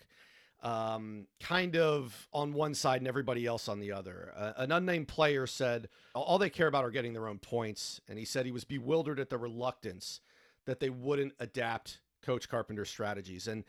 [0.64, 4.34] um, kind of on one side and everybody else on the other.
[4.36, 8.18] Uh, an unnamed player said all they care about are getting their own points, and
[8.18, 10.22] he said he was bewildered at the reluctance
[10.66, 13.48] that they wouldn't adapt Coach Carpenter's strategies.
[13.48, 13.64] And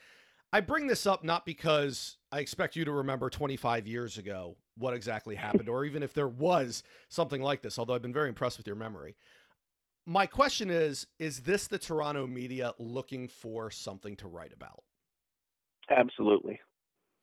[0.52, 4.94] I bring this up not because I expect you to remember 25 years ago what
[4.94, 8.56] exactly happened, or even if there was something like this, although I've been very impressed
[8.56, 9.16] with your memory.
[10.06, 14.82] My question is Is this the Toronto media looking for something to write about?
[15.90, 16.60] Absolutely.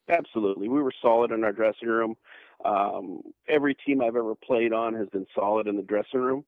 [0.09, 0.69] Absolutely.
[0.69, 2.15] We were solid in our dressing room.
[2.63, 6.45] Um, every team I've ever played on has been solid in the dressing room.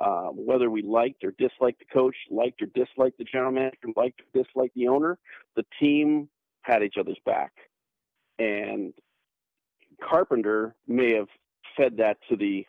[0.00, 4.20] Uh, whether we liked or disliked the coach, liked or disliked the general manager, liked
[4.20, 5.18] or disliked the owner,
[5.54, 6.28] the team
[6.62, 7.52] had each other's back.
[8.38, 8.92] And
[10.02, 11.28] Carpenter may have
[11.76, 12.66] fed that to the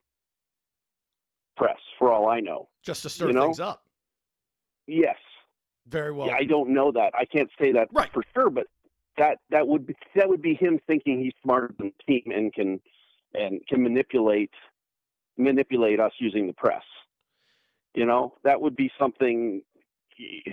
[1.58, 2.67] press, for all I know.
[2.84, 3.43] Just to stir you know?
[3.43, 3.84] things up.
[4.88, 5.17] Yes.
[5.88, 6.28] Very well.
[6.28, 7.13] Yeah, I don't know that.
[7.15, 8.12] I can't say that right.
[8.13, 8.67] for sure, but
[9.17, 12.54] that that would be that would be him thinking he's smarter than the team and
[12.54, 12.80] can
[13.34, 14.51] and can manipulate
[15.38, 16.84] manipulate us using the press.
[17.93, 19.62] You know, that would be something.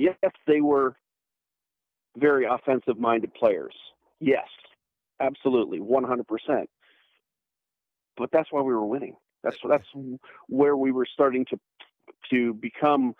[0.00, 0.14] Yes,
[0.46, 0.94] they were
[2.16, 3.74] very offensive minded players.
[4.20, 4.46] Yes,
[5.18, 6.70] absolutely, one hundred percent.
[8.16, 9.16] But that's why we were winning.
[9.42, 9.86] That's that's
[10.46, 11.58] where we were starting to
[12.30, 13.14] to become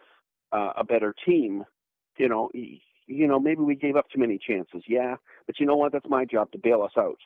[0.52, 1.64] uh, a better team.
[2.16, 2.48] You know,
[3.08, 4.82] you know, maybe we gave up too many chances.
[4.86, 5.16] Yeah,
[5.46, 5.92] but you know what?
[5.92, 7.18] That's my job to bail us out.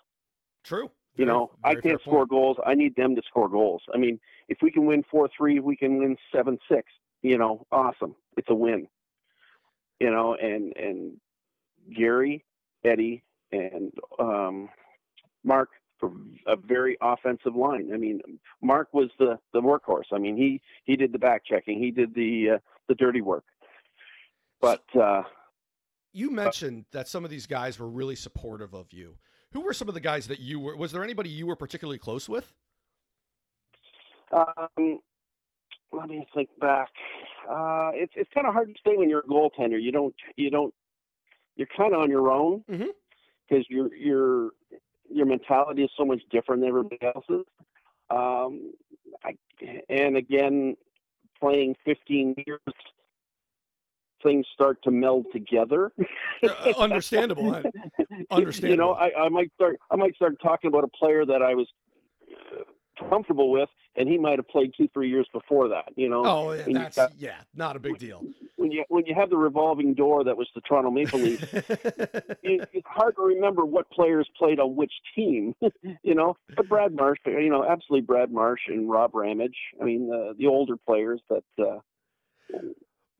[0.64, 0.90] True.
[1.16, 2.30] You know, very I can't score point.
[2.30, 2.56] goals.
[2.64, 3.82] I need them to score goals.
[3.94, 4.18] I mean,
[4.48, 6.90] if we can win four three, we can win seven six.
[7.20, 8.14] You know, awesome.
[8.36, 8.88] It's a win.
[10.00, 11.16] You know, and and
[11.94, 12.44] Gary,
[12.84, 14.70] Eddie, and um,
[15.44, 15.68] Mark
[16.46, 17.90] a very offensive line.
[17.92, 18.20] I mean,
[18.60, 20.12] Mark was the the workhorse.
[20.12, 21.78] I mean, he he did the back checking.
[21.78, 23.44] He did the uh, the dirty work.
[24.60, 25.22] But uh,
[26.12, 29.16] you mentioned that some of these guys were really supportive of you.
[29.52, 30.76] Who were some of the guys that you were?
[30.76, 32.52] Was there anybody you were particularly close with?
[34.32, 35.00] Um,
[35.92, 36.88] let me think back.
[37.48, 39.80] Uh, it's it's kind of hard to say when you're a goaltender.
[39.80, 40.72] You don't you don't
[41.56, 42.86] you're kind of on your own because
[43.50, 43.74] mm-hmm.
[43.74, 44.50] your your
[45.10, 47.44] your mentality is so much different than everybody else's.
[48.08, 48.72] Um,
[49.24, 49.36] I,
[49.88, 50.76] and again,
[51.38, 52.60] playing 15 years
[54.22, 55.92] things start to meld together.
[56.42, 57.62] uh, understandable.
[58.30, 58.70] understandable.
[58.70, 61.54] You know, I, I might start I might start talking about a player that I
[61.54, 61.68] was
[62.30, 62.62] uh,
[63.08, 65.92] comfortable with, and he might have played two, three years before that.
[65.96, 66.22] You know.
[66.24, 68.22] Oh, that's got, yeah, not a big deal.
[68.56, 72.68] When you when you have the revolving door that was the Toronto Maple Leafs, it,
[72.72, 75.54] it's hard to remember what players played on which team.
[76.02, 79.56] you know, but Brad Marsh, you know, absolutely Brad Marsh and Rob Ramage.
[79.80, 81.44] I mean, the the older players that.
[81.58, 81.78] Uh,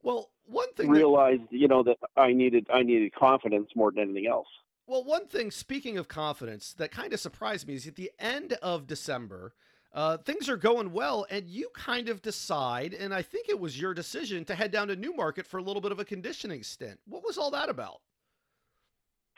[0.03, 3.91] well, one thing I realized, that, you know, that I needed I needed confidence more
[3.91, 4.47] than anything else.
[4.85, 8.53] Well, one thing, speaking of confidence, that kind of surprised me is at the end
[8.61, 9.53] of December,
[9.93, 13.79] uh, things are going well, and you kind of decide, and I think it was
[13.79, 16.99] your decision to head down to Newmarket for a little bit of a conditioning stint.
[17.07, 18.01] What was all that about?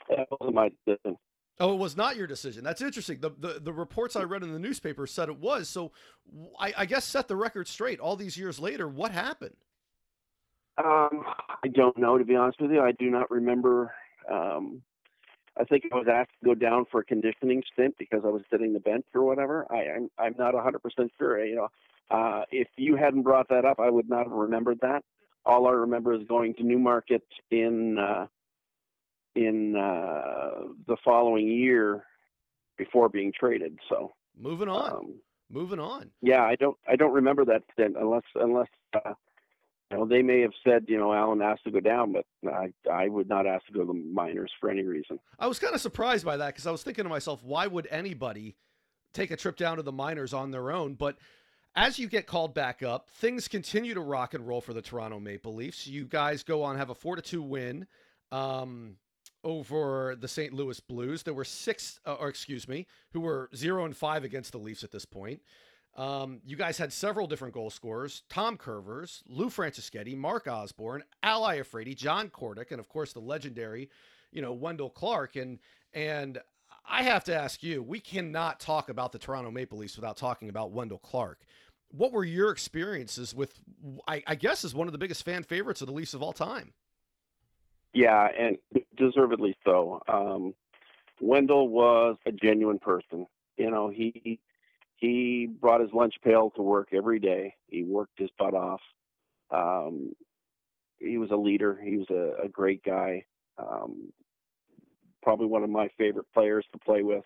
[0.08, 1.16] That wasn't my decision.
[1.58, 2.64] Oh, it was not your decision.
[2.64, 3.20] That's interesting.
[3.20, 5.68] The, the the reports I read in the newspaper said it was.
[5.68, 5.92] So,
[6.58, 7.98] I, I guess set the record straight.
[7.98, 9.56] All these years later, what happened?
[10.78, 11.24] Um,
[11.64, 12.82] I don't know, to be honest with you.
[12.82, 13.92] I do not remember.
[14.30, 14.82] Um,
[15.58, 18.42] I think I was asked to go down for a conditioning stint because I was
[18.50, 19.66] sitting the bench or whatever.
[19.70, 21.44] I, I'm I'm not 100% sure.
[21.44, 21.68] You know,
[22.10, 25.02] uh, if you hadn't brought that up, I would not have remembered that.
[25.46, 28.26] All I remember is going to Newmarket in uh,
[29.34, 32.04] in uh, the following year
[32.76, 33.78] before being traded.
[33.88, 35.14] So moving on, um,
[35.50, 36.10] moving on.
[36.20, 39.14] Yeah, I don't I don't remember that stint unless unless uh,
[39.90, 42.72] you know, they may have said, you know, Alan asked to go down, but I,
[42.90, 45.18] I would not ask to go to the minors for any reason.
[45.38, 47.86] I was kind of surprised by that because I was thinking to myself, why would
[47.90, 48.56] anybody
[49.14, 50.94] take a trip down to the minors on their own?
[50.94, 51.18] But
[51.76, 55.20] as you get called back up, things continue to rock and roll for the Toronto
[55.20, 55.86] Maple Leafs.
[55.86, 57.86] You guys go on have a four to two win
[58.32, 58.96] um,
[59.44, 60.52] over the St.
[60.52, 61.22] Louis Blues.
[61.22, 64.82] There were six, uh, or excuse me, who were zero and five against the Leafs
[64.82, 65.42] at this point.
[65.96, 71.42] Um, you guys had several different goal scorers: Tom Kurvers, Lou Franceschetti, Mark Osborne, Al
[71.42, 73.88] Iafrate, John Kordic, and of course the legendary,
[74.30, 75.36] you know, Wendel Clark.
[75.36, 75.58] And
[75.94, 76.38] and
[76.88, 80.50] I have to ask you, we cannot talk about the Toronto Maple Leafs without talking
[80.50, 81.40] about Wendel Clark.
[81.90, 83.58] What were your experiences with?
[84.06, 86.34] I, I guess is one of the biggest fan favorites of the Leafs of all
[86.34, 86.74] time.
[87.94, 88.58] Yeah, and
[88.98, 90.02] deservedly so.
[90.06, 90.54] Um,
[91.22, 93.26] Wendel was a genuine person.
[93.56, 94.38] You know, he
[94.96, 97.54] he brought his lunch pail to work every day.
[97.68, 98.80] He worked his butt off.
[99.50, 100.12] Um,
[100.98, 101.78] he was a leader.
[101.82, 103.24] He was a, a great guy.
[103.58, 104.12] Um,
[105.22, 107.24] probably one of my favorite players to play with.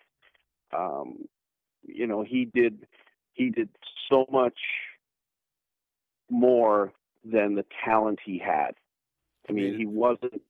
[0.77, 1.25] Um,
[1.83, 2.85] you know, he did
[3.33, 3.69] he did
[4.09, 4.57] so much
[6.29, 8.71] more than the talent he had.
[9.49, 10.41] I mean, he wasn't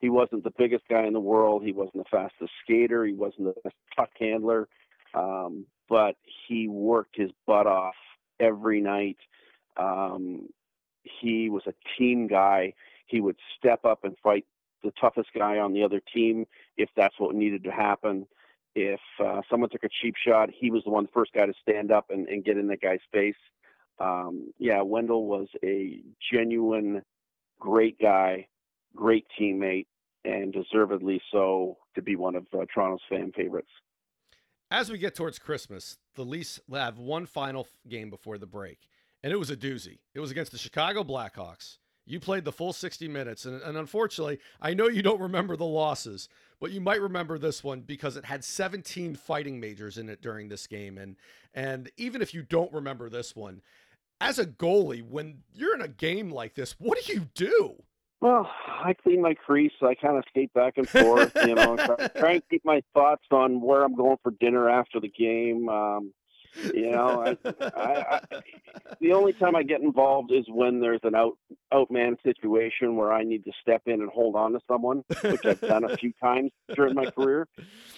[0.00, 1.62] he wasn't the biggest guy in the world.
[1.64, 3.04] He wasn't the fastest skater.
[3.04, 4.68] He wasn't the best puck handler.
[5.14, 6.16] Um, but
[6.48, 7.94] he worked his butt off
[8.40, 9.18] every night.
[9.76, 10.48] Um,
[11.02, 12.74] he was a team guy.
[13.06, 14.44] He would step up and fight
[14.82, 16.46] the toughest guy on the other team
[16.76, 18.26] if that's what needed to happen.
[18.74, 21.54] If uh, someone took a cheap shot, he was the one, the first guy to
[21.62, 23.34] stand up and, and get in that guy's face.
[23.98, 27.02] Um, yeah, Wendel was a genuine,
[27.58, 28.48] great guy,
[28.94, 29.86] great teammate,
[30.24, 33.70] and deservedly so to be one of uh, Toronto's fan favorites.
[34.70, 38.88] As we get towards Christmas, the Leafs have one final game before the break,
[39.22, 39.98] and it was a doozy.
[40.12, 41.78] It was against the Chicago Blackhawks.
[42.04, 45.64] You played the full 60 minutes, and, and, unfortunately, I know you don't remember the
[45.64, 46.28] losses,
[46.60, 50.48] but you might remember this one because it had 17 fighting majors in it during
[50.48, 50.98] this game.
[50.98, 51.16] And
[51.54, 53.62] and even if you don't remember this one,
[54.20, 57.82] as a goalie, when you're in a game like this, what do you do?
[58.20, 59.72] Well, I clean my crease.
[59.82, 63.24] I kind of skate back and forth, you know, try, try, and keep my thoughts
[63.30, 65.68] on where I'm going for dinner after the game.
[65.68, 66.12] Um,
[66.72, 68.20] you know, I, I, I,
[69.00, 71.36] the only time I get involved is when there's an out
[71.72, 75.60] outman situation where I need to step in and hold on to someone, which I've
[75.60, 77.46] done a few times during my career.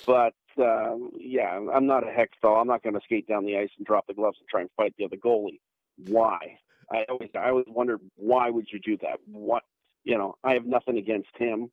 [0.07, 2.61] But uh, yeah, I'm not a hex doll.
[2.61, 4.71] I'm not going to skate down the ice and drop the gloves and try and
[4.77, 5.61] fight the other goalie.
[6.09, 6.59] Why?
[6.91, 9.19] I always I always wondered why would you do that?
[9.27, 9.63] What
[10.05, 11.71] you know, I have nothing against him.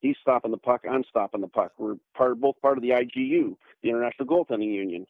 [0.00, 0.82] He's stopping the puck.
[0.88, 1.72] I'm stopping the puck.
[1.78, 5.06] We're part both part of the IGU, the International Goaltending Union.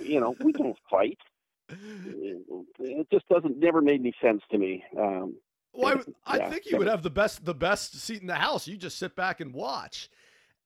[0.00, 1.18] You know, we don't fight.
[1.68, 4.84] It just doesn't never made any sense to me.
[4.98, 5.36] Um,
[5.72, 8.34] well, I, I yeah, think you would have the best the best seat in the
[8.34, 8.66] house.
[8.66, 10.10] You just sit back and watch.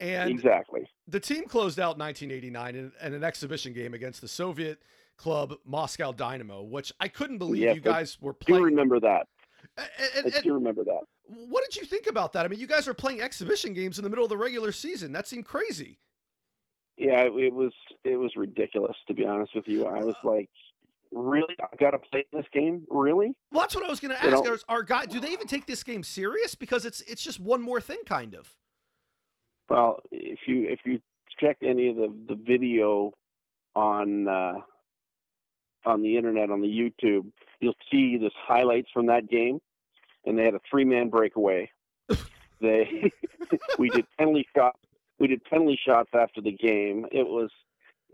[0.00, 0.88] And exactly.
[1.07, 4.83] The team closed out 1989 in, in an exhibition game against the Soviet
[5.16, 8.62] club Moscow Dynamo, which I couldn't believe yes, you guys were playing.
[8.62, 9.28] Do remember that?
[9.76, 11.00] And, and, I do remember that.
[11.24, 12.44] What did you think about that?
[12.44, 15.12] I mean, you guys are playing exhibition games in the middle of the regular season.
[15.12, 15.98] That seemed crazy.
[16.98, 17.72] Yeah, it was
[18.04, 19.87] it was ridiculous to be honest with you.
[19.87, 20.50] I was like,
[21.11, 23.35] really, I got to play this game, really?
[23.50, 24.44] Well, that's what I was going to ask.
[24.44, 26.54] You know, are guys do they even take this game serious?
[26.54, 28.54] Because it's it's just one more thing, kind of.
[29.70, 31.00] Well, if you if you
[31.40, 33.12] check any of the the video
[33.74, 34.54] on uh,
[35.85, 37.27] on the internet on the YouTube,
[37.61, 39.61] you'll see this highlights from that game
[40.25, 41.71] and they had a three man breakaway.
[42.61, 43.11] they
[43.79, 44.77] we did penalty shot
[45.18, 47.07] we did penalty shots after the game.
[47.12, 47.51] It was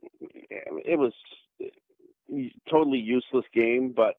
[0.00, 1.12] it was
[2.70, 4.16] totally useless game, but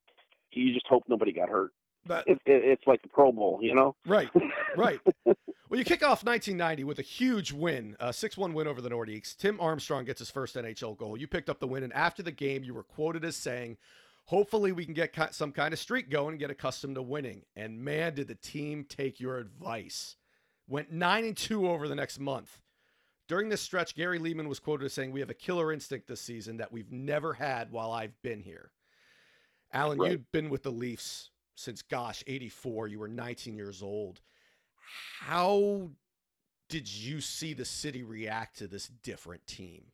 [0.51, 1.71] you just hope nobody got hurt.
[2.05, 3.95] But, it, it, it's like the Pro Bowl, you know?
[4.05, 4.29] Right,
[4.75, 4.99] right.
[5.69, 8.89] well, you kick off 1990 with a huge win, a 6 1 win over the
[8.89, 9.37] Nordiques.
[9.37, 11.15] Tim Armstrong gets his first NHL goal.
[11.15, 13.77] You picked up the win, and after the game, you were quoted as saying,
[14.25, 17.41] Hopefully, we can get some kind of streak going and get accustomed to winning.
[17.55, 20.17] And man, did the team take your advice.
[20.67, 22.59] Went 9 and 2 over the next month.
[23.27, 26.21] During this stretch, Gary Leeman was quoted as saying, We have a killer instinct this
[26.21, 28.71] season that we've never had while I've been here.
[29.73, 30.11] Alan, right.
[30.11, 32.87] you'd been with the Leafs since, gosh, 84.
[32.87, 34.21] You were 19 years old.
[35.21, 35.89] How
[36.69, 39.85] did you see the city react to this different team?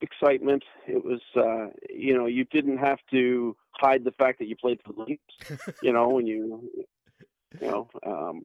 [0.00, 0.64] excitement.
[0.86, 4.80] It was, uh, you know, you didn't have to hide the fact that you played
[4.84, 5.72] for the Leafs.
[5.82, 6.70] you know, when you,
[7.60, 8.42] you know, um,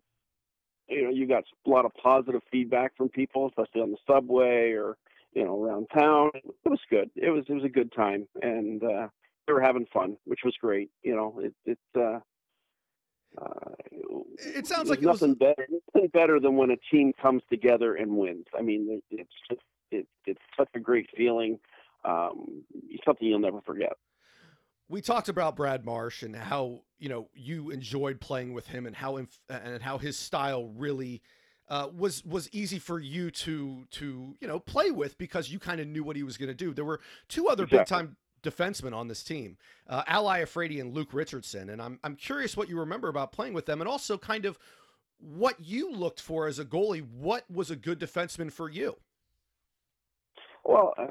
[0.88, 4.72] you know, you got a lot of positive feedback from people, especially on the subway
[4.72, 4.97] or
[5.34, 6.32] you know around town.
[6.34, 7.10] It was good.
[7.16, 9.08] It was it was a good time, and uh,
[9.47, 10.91] they were having fun, which was great.
[11.03, 11.80] You know, it it.
[11.99, 12.20] Uh,
[13.42, 15.38] uh, it sounds like it nothing was...
[15.38, 18.46] better, nothing better than when a team comes together and wins.
[18.58, 19.62] I mean, it's just
[19.92, 21.60] it, it's such a great feeling.
[22.04, 22.64] Um,
[23.06, 23.94] something you'll never forget.
[24.88, 28.96] We talked about Brad Marsh and how you know you enjoyed playing with him and
[28.96, 31.22] how inf- and how his style really
[31.70, 35.80] uh, was was easy for you to to you know play with because you kind
[35.80, 36.74] of knew what he was going to do.
[36.74, 37.80] There were two other exactly.
[37.80, 39.58] big time defensemen on this team,
[39.89, 43.54] uh, Al Iafrate and Luke Richardson, and I'm I'm curious what you remember about playing
[43.54, 44.58] with them, and also kind of
[45.20, 47.06] what you looked for as a goalie.
[47.06, 48.98] What was a good defenseman for you?
[50.64, 51.08] Well, uh,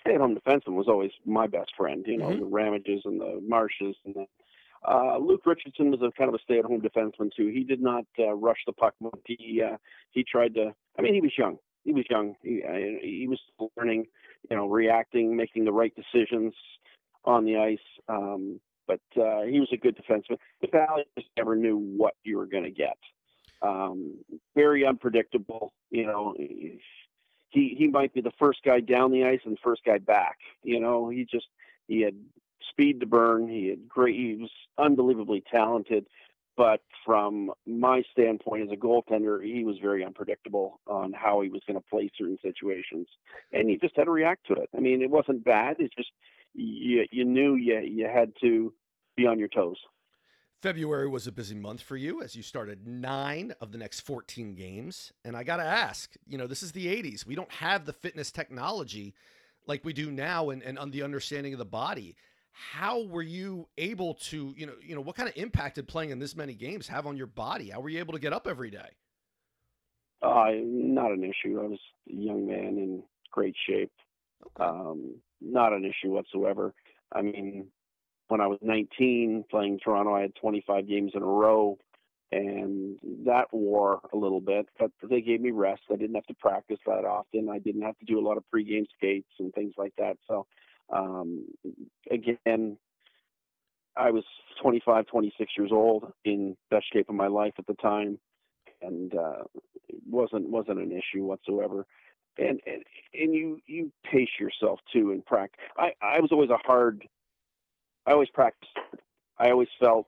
[0.00, 2.04] stay-at-home defenseman was always my best friend.
[2.06, 2.38] You know, Mhm.
[2.40, 4.26] the Ramages and the Marshes, and the,
[4.86, 7.48] uh, Luke Richardson was a kind of a stay-at-home defenseman too.
[7.48, 8.94] He did not uh, rush the puck.
[9.00, 9.14] much.
[9.26, 9.76] He uh,
[10.10, 10.74] he tried to.
[10.98, 11.58] I mean, he was young.
[11.84, 12.36] He was young.
[12.42, 13.40] He uh, he was
[13.76, 14.06] learning.
[14.50, 16.54] You know, reacting, making the right decisions
[17.26, 17.78] on the ice.
[18.08, 20.38] Um, but uh, he was a good defenseman.
[20.60, 22.96] The Valley just never knew what you were going to get.
[23.62, 24.18] Um,
[24.54, 25.72] very unpredictable.
[25.90, 26.80] You know, he
[27.50, 30.36] he might be the first guy down the ice and the first guy back.
[30.62, 31.46] You know, he just
[31.88, 32.14] he had
[32.70, 33.48] speed to burn.
[33.48, 34.14] He had great.
[34.14, 36.06] He was unbelievably talented.
[36.56, 41.60] But from my standpoint as a goaltender, he was very unpredictable on how he was
[41.66, 43.08] going to play certain situations,
[43.52, 44.70] and you just had to react to it.
[44.74, 45.76] I mean, it wasn't bad.
[45.78, 46.10] It's just
[46.56, 48.72] you you knew you you had to
[49.16, 49.76] be on your toes.
[50.62, 54.54] February was a busy month for you as you started nine of the next 14
[54.54, 55.12] games.
[55.24, 57.26] And I got to ask, you know, this is the 80s.
[57.26, 59.14] We don't have the fitness technology
[59.66, 62.16] like we do now and, and on the understanding of the body.
[62.52, 66.10] How were you able to, you know, you know, what kind of impact did playing
[66.10, 67.68] in this many games have on your body?
[67.68, 68.88] How were you able to get up every day?
[70.22, 71.60] Uh, not an issue.
[71.60, 71.78] I was
[72.10, 73.92] a young man in great shape.
[74.46, 74.64] Okay.
[74.64, 76.74] Um, not an issue whatsoever.
[77.12, 77.68] I mean,
[78.28, 81.78] when I was 19 playing Toronto, I had 25 games in a row,
[82.32, 84.66] and that wore a little bit.
[84.78, 85.82] But they gave me rest.
[85.92, 87.48] I didn't have to practice that often.
[87.48, 90.16] I didn't have to do a lot of pregame skates and things like that.
[90.28, 90.46] So,
[90.92, 91.46] um,
[92.10, 92.76] again,
[93.96, 94.24] I was
[94.62, 98.18] 25, 26 years old in best shape of my life at the time,
[98.82, 99.44] and uh,
[99.88, 101.86] it wasn't wasn't an issue whatsoever.
[102.38, 102.84] And, and
[103.14, 105.60] and you you pace yourself too in practice.
[105.78, 107.06] I I was always a hard.
[108.06, 108.76] I always practiced.
[109.38, 110.06] I always felt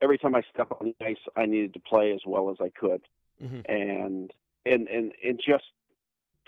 [0.00, 2.70] every time I stepped on the ice, I needed to play as well as I
[2.70, 3.02] could,
[3.42, 3.64] Mhm.
[3.68, 4.32] and
[4.64, 5.64] and and and just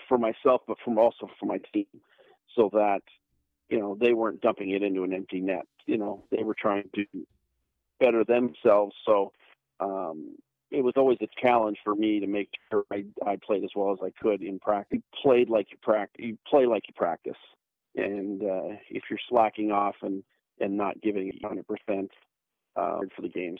[0.07, 1.87] for myself, but from also for my team,
[2.55, 3.03] so that
[3.69, 5.67] you know they weren't dumping it into an empty net.
[5.85, 7.05] You know they were trying to
[7.99, 8.95] better themselves.
[9.05, 9.33] So
[9.79, 10.37] um,
[10.73, 13.93] it was always a challenge for me to make sure I, I played as well
[13.93, 14.97] as I could in practice.
[14.97, 16.25] You played like you practice.
[16.25, 17.37] You play like you practice,
[17.95, 20.23] and uh, if you're slacking off and
[20.59, 22.11] and not giving 100 percent
[22.75, 23.59] uh, for the games.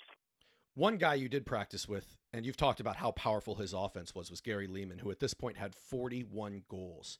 [0.75, 4.31] One guy you did practice with, and you've talked about how powerful his offense was,
[4.31, 7.19] was Gary Leeman, who at this point had 41 goals.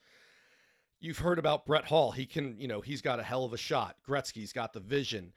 [1.00, 2.12] You've heard about Brett Hull.
[2.14, 3.98] He can, you know, he's got a hell of a shot.
[4.08, 5.34] Gretzky's got the vision.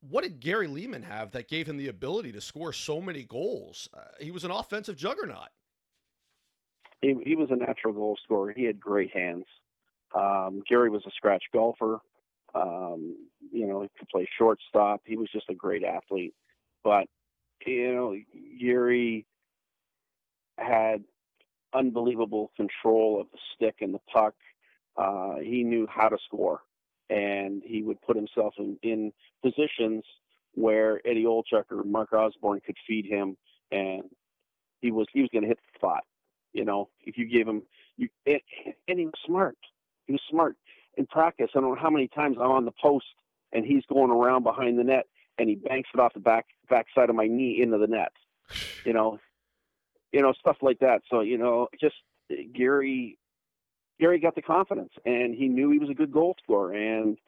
[0.00, 3.88] What did Gary Leeman have that gave him the ability to score so many goals?
[3.92, 5.48] Uh, he was an offensive juggernaut.
[7.02, 8.52] He, he was a natural goal scorer.
[8.52, 9.44] He had great hands.
[10.14, 11.98] Um, Gary was a scratch golfer.
[12.54, 13.16] Um,
[13.52, 15.02] you know, he could play shortstop.
[15.04, 16.34] He was just a great athlete.
[16.82, 17.06] But
[17.66, 18.16] you know,
[18.60, 19.26] Gary
[20.56, 21.04] had
[21.74, 24.34] unbelievable control of the stick and the puck.
[24.96, 26.62] Uh, he knew how to score,
[27.10, 30.04] and he would put himself in, in positions
[30.54, 33.36] where Eddie Olczyk or Mark Osborne could feed him,
[33.70, 34.02] and
[34.80, 36.04] he was he was going to hit the spot.
[36.52, 37.62] You know, if you gave him,
[37.96, 38.40] you and,
[38.88, 39.56] and he was smart.
[40.06, 40.56] He was smart
[40.96, 41.50] in practice.
[41.54, 43.06] I don't know how many times I'm on the post
[43.52, 45.06] and he's going around behind the net
[45.38, 48.12] and he banks it off the back backside of my knee into the net.
[48.84, 49.18] You know,
[50.12, 51.02] you know stuff like that.
[51.10, 51.96] So you know, just
[52.30, 53.17] uh, Gary.
[54.00, 57.18] Gary got the confidence, and he knew he was a good goal scorer, and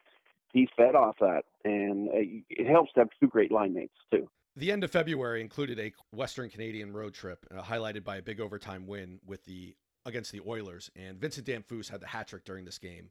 [0.53, 1.43] he fed off that.
[1.65, 4.29] And it helps to have two great line mates too.
[4.57, 8.41] The end of February included a Western Canadian road trip, uh, highlighted by a big
[8.41, 9.75] overtime win with the
[10.07, 10.91] against the Oilers.
[10.97, 13.11] And Vincent Damphousse had the hat trick during this game,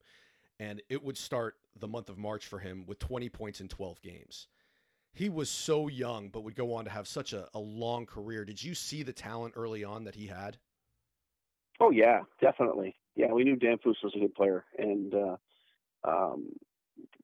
[0.59, 4.01] and it would start the month of March for him with 20 points in 12
[4.01, 4.47] games.
[5.13, 8.45] He was so young, but would go on to have such a, a long career.
[8.45, 10.57] Did you see the talent early on that he had?
[11.79, 12.95] Oh yeah, definitely.
[13.15, 15.35] Yeah, we knew Damphousse was a good player, and uh,
[16.03, 16.49] um,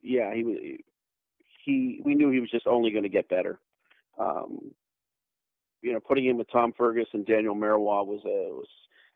[0.02, 0.84] yeah, he.
[1.64, 3.60] He we knew he was just only going to get better.
[4.20, 4.72] Um,
[5.82, 8.68] you know, putting him with Tom Fergus and Daniel Marois was a was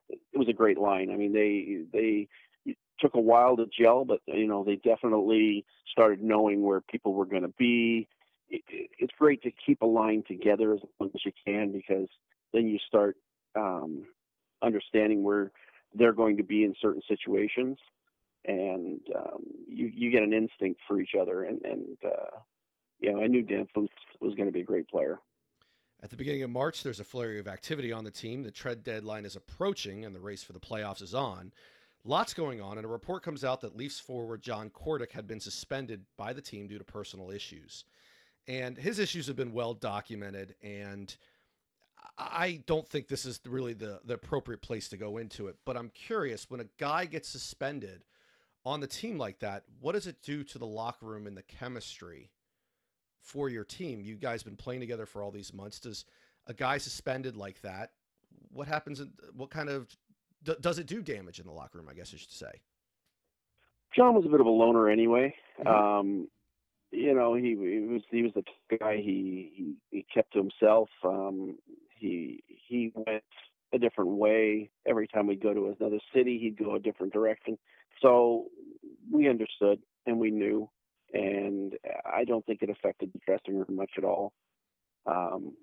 [0.10, 1.12] it was a great line.
[1.12, 2.28] I mean, they they
[3.00, 7.26] took a while to gel, but you know they definitely started knowing where people were
[7.26, 8.08] going to be.
[8.50, 12.08] It, it, it's great to keep a line together as long as you can because
[12.54, 13.16] then you start
[13.56, 14.06] um,
[14.62, 15.52] understanding where
[15.94, 17.78] they're going to be in certain situations,
[18.46, 21.44] and um, you you get an instinct for each other.
[21.44, 22.40] And and uh,
[23.00, 23.90] you know, I knew Dan was,
[24.20, 25.20] was going to be a great player.
[26.02, 28.44] At the beginning of March, there's a flurry of activity on the team.
[28.44, 31.52] The trade deadline is approaching, and the race for the playoffs is on.
[32.06, 35.40] lots going on, and a report comes out that Leafs forward John Kordic had been
[35.40, 37.86] suspended by the team due to personal issues.
[38.48, 41.16] And his issues have been well documented, and
[42.18, 45.56] I don't think this is really the, the appropriate place to go into it.
[45.66, 48.04] But I'm curious when a guy gets suspended
[48.66, 51.44] on the team like that, what does it do to the locker room and the
[51.44, 52.30] chemistry
[53.22, 54.02] for your team?
[54.02, 55.80] You guys been playing together for all these months.
[55.80, 56.06] Does
[56.48, 57.92] a guy suspended like that,
[58.52, 59.00] what happens?
[59.00, 59.88] In, what kind of
[60.62, 61.88] does it do damage in the locker room?
[61.90, 62.52] I guess I should say.
[63.96, 65.34] John was a bit of a loner anyway.
[65.60, 65.68] Mm-hmm.
[65.68, 66.28] Um,
[66.92, 68.98] you know, he, he, was he was the guy.
[68.98, 70.90] He he, he kept to himself.
[71.04, 71.58] Um,
[72.00, 73.24] he he went
[73.74, 76.40] a different way every time we'd go to another city.
[76.40, 77.58] He'd go a different direction.
[78.02, 78.46] So
[79.12, 80.70] we understood and we knew,
[81.14, 81.74] and
[82.06, 84.34] I don't think it affected the dressing room much at all.
[85.06, 85.54] Um,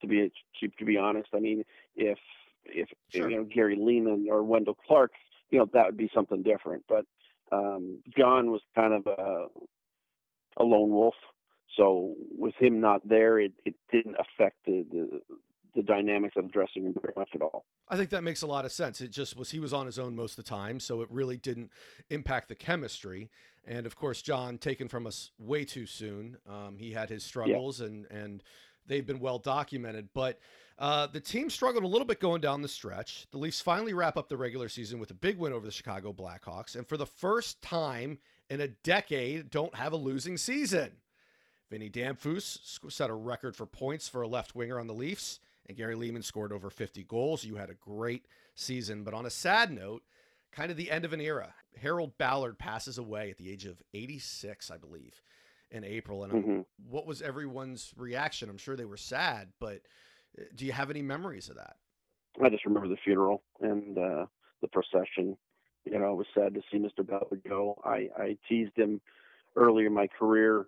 [0.00, 0.30] to be
[0.60, 2.18] to, to be honest, I mean, if
[2.64, 3.30] if sure.
[3.30, 5.12] you know Gary Leeman or Wendel Clark,
[5.50, 6.84] you know that would be something different.
[6.88, 7.04] But
[7.52, 9.46] um, Jon was kind of a
[10.58, 11.14] a lone wolf,
[11.76, 15.20] so with him not there, it, it didn't affect the, the
[15.76, 17.66] the dynamics of the dressing room very much at all.
[17.88, 19.00] I think that makes a lot of sense.
[19.00, 21.36] It just was he was on his own most of the time, so it really
[21.36, 21.70] didn't
[22.08, 23.30] impact the chemistry.
[23.66, 26.38] And of course, John taken from us way too soon.
[26.48, 27.88] Um, he had his struggles, yeah.
[27.88, 28.42] and and
[28.86, 30.08] they've been well documented.
[30.14, 30.40] But
[30.78, 33.26] uh, the team struggled a little bit going down the stretch.
[33.30, 36.12] The Leafs finally wrap up the regular season with a big win over the Chicago
[36.12, 38.18] Blackhawks, and for the first time
[38.48, 40.92] in a decade, don't have a losing season.
[41.70, 45.76] Vinny Damphousse set a record for points for a left winger on the Leafs, and
[45.76, 47.44] Gary Leeman scored over 50 goals.
[47.44, 50.02] You had a great season, but on a sad note,
[50.52, 51.54] kind of the end of an era.
[51.80, 55.20] Harold Ballard passes away at the age of 86, I believe,
[55.70, 56.24] in April.
[56.24, 56.60] And mm-hmm.
[56.88, 58.48] what was everyone's reaction?
[58.48, 59.82] I'm sure they were sad, but
[60.38, 61.76] uh, do you have any memories of that?
[62.42, 64.26] I just remember the funeral and uh,
[64.60, 65.36] the procession
[65.86, 67.06] you know, it was sad to see Mr.
[67.06, 67.80] Ballard go.
[67.84, 69.00] I, I teased him
[69.54, 70.66] earlier in my career.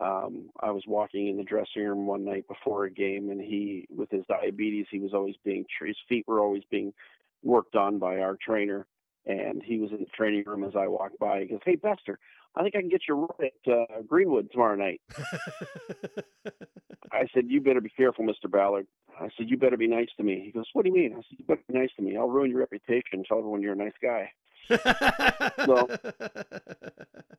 [0.00, 3.86] Um, I was walking in the dressing room one night before a game, and he,
[3.94, 6.92] with his diabetes, he was always being his feet were always being
[7.42, 8.86] worked on by our trainer,
[9.26, 11.40] and he was in the training room as I walked by.
[11.40, 12.18] He goes, "Hey, Bester,
[12.54, 15.00] I think I can get you right at uh, Greenwood tomorrow night."
[17.12, 18.50] I said, "You better be careful, Mr.
[18.50, 18.86] Ballard."
[19.18, 21.16] I said, "You better be nice to me." He goes, "What do you mean?" I
[21.16, 22.16] said, "You better be nice to me.
[22.16, 23.24] I'll ruin your reputation.
[23.26, 24.30] Tell everyone you're a nice guy."
[25.64, 25.88] so,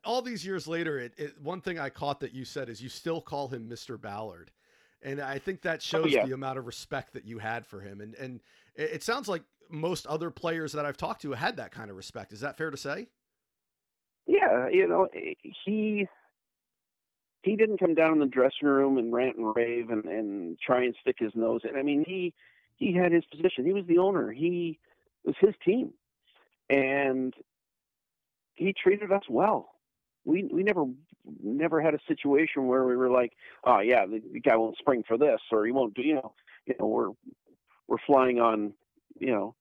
[0.05, 2.89] all these years later, it, it, one thing I caught that you said is you
[2.89, 3.99] still call him Mr.
[3.99, 4.51] Ballard,
[5.01, 6.25] and I think that oh, shows oh, yeah.
[6.25, 8.01] the amount of respect that you had for him.
[8.01, 8.39] And and
[8.75, 11.97] it, it sounds like most other players that I've talked to had that kind of
[11.97, 12.33] respect.
[12.33, 13.07] Is that fair to say?
[14.25, 15.07] Yeah, you know,
[15.65, 16.07] he
[17.43, 20.83] he didn't come down in the dressing room and rant and rave and, and try
[20.83, 21.77] and stick his nose in.
[21.77, 22.33] I mean, he
[22.75, 23.65] he had his position.
[23.65, 24.31] He was the owner.
[24.31, 24.79] He
[25.23, 25.93] was his team
[26.69, 27.33] and
[28.55, 29.69] he treated us well.
[30.25, 30.85] We we never
[31.41, 33.33] never had a situation where we were like,
[33.65, 36.01] oh yeah, the, the guy won't spring for this, or he won't do.
[36.01, 36.33] You know,
[36.65, 37.09] you know, we're
[37.87, 38.73] we're flying on,
[39.19, 39.55] you know,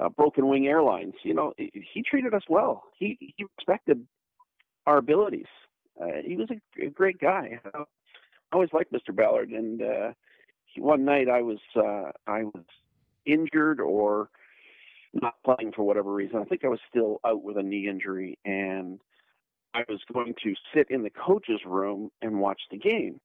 [0.00, 1.14] uh, broken wing airlines.
[1.22, 2.84] You know, he treated us well.
[2.98, 4.06] He he respected
[4.86, 5.46] our abilities.
[6.00, 7.60] Uh, he was a, a, great guy.
[7.74, 7.84] I
[8.52, 9.14] always liked Mr.
[9.14, 10.12] Ballard, and uh,
[10.64, 12.64] he, one night I was uh, I was
[13.26, 14.30] injured or
[15.12, 16.38] not playing for whatever reason.
[16.38, 18.98] I think I was still out with a knee injury, and
[19.74, 23.20] I was going to sit in the coach's room and watch the game.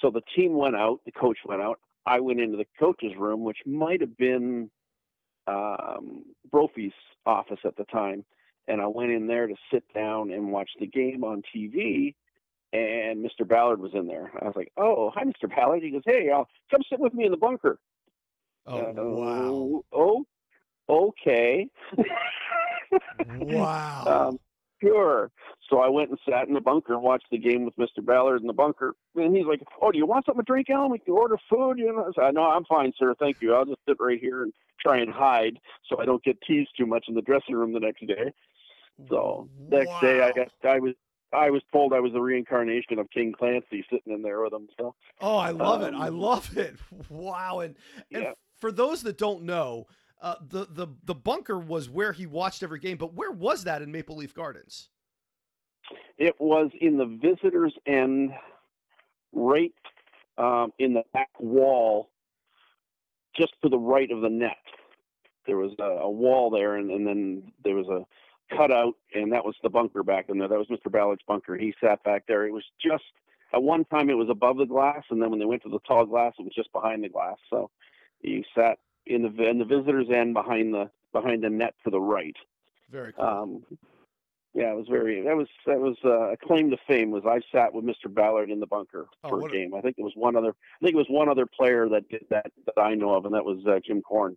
[0.00, 1.80] So the team went out, the coach went out.
[2.06, 4.70] I went into the coach's room, which might have been
[5.46, 6.92] um, Brophy's
[7.24, 8.24] office at the time,
[8.68, 12.14] and I went in there to sit down and watch the game on TV.
[12.72, 13.46] And Mr.
[13.46, 14.30] Ballard was in there.
[14.42, 15.48] I was like, "Oh, hi, Mr.
[15.48, 17.78] Ballard." He goes, "Hey, I'll come sit with me in the bunker."
[18.66, 19.84] Oh, uh, wow.
[19.92, 20.26] Oh,
[20.88, 21.68] okay.
[23.40, 24.02] wow.
[24.28, 24.38] Um,
[24.82, 25.30] sure.
[25.68, 28.04] So I went and sat in the bunker and watched the game with Mr.
[28.04, 28.94] Ballard in the bunker.
[29.16, 30.90] And he's like, "Oh, do you want something to drink, Alan?
[30.90, 33.14] We can order food." You know, I said, "No, I'm fine, sir.
[33.18, 33.54] Thank you.
[33.54, 35.58] I'll just sit right here and try and hide
[35.88, 38.32] so I don't get teased too much in the dressing room the next day."
[39.08, 40.00] So next wow.
[40.00, 40.94] day, I got I was
[41.32, 44.68] I was told I was the reincarnation of King Clancy sitting in there with him.
[44.78, 45.98] So oh, I love um, it.
[45.98, 46.76] I um, love it.
[47.10, 47.60] Wow.
[47.60, 47.76] And
[48.12, 48.32] and yeah.
[48.58, 49.86] for those that don't know
[50.20, 53.82] uh, the the the bunker was where he watched every game, but where was that
[53.82, 54.88] in Maple Leaf Gardens?
[56.18, 58.32] It was in the visitors' end,
[59.32, 59.72] right
[60.38, 62.10] um, in the back wall,
[63.36, 64.56] just to the right of the net.
[65.46, 68.04] There was a, a wall there, and, and then there was a
[68.54, 70.48] cutout, and that was the bunker back in there.
[70.48, 70.90] That was Mr.
[70.90, 71.56] Ballard's bunker.
[71.56, 72.46] He sat back there.
[72.46, 73.04] It was just
[73.52, 75.78] at one time it was above the glass, and then when they went to the
[75.80, 77.36] tall glass, it was just behind the glass.
[77.50, 77.70] So
[78.20, 82.00] you sat in the in the visitors end behind the behind the net to the
[82.00, 82.36] right.
[82.90, 83.24] Very cool.
[83.24, 83.62] Um,
[84.56, 85.22] yeah, it was very.
[85.22, 87.10] That was that was uh, a claim to fame.
[87.10, 88.12] Was I sat with Mr.
[88.12, 89.74] Ballard in the bunker Oh, for a game?
[89.74, 90.48] I think it was one other.
[90.50, 93.34] I think it was one other player that did that that I know of, and
[93.34, 94.36] that was uh, Jim Korn.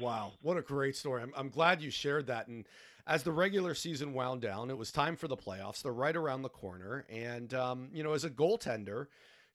[0.00, 1.22] Wow, what a great story.
[1.22, 2.46] I'm, I'm glad you shared that.
[2.48, 2.66] And
[3.06, 5.82] as the regular season wound down, it was time for the playoffs.
[5.82, 7.04] They're right around the corner.
[7.10, 9.06] And, um, you know, as a goaltender,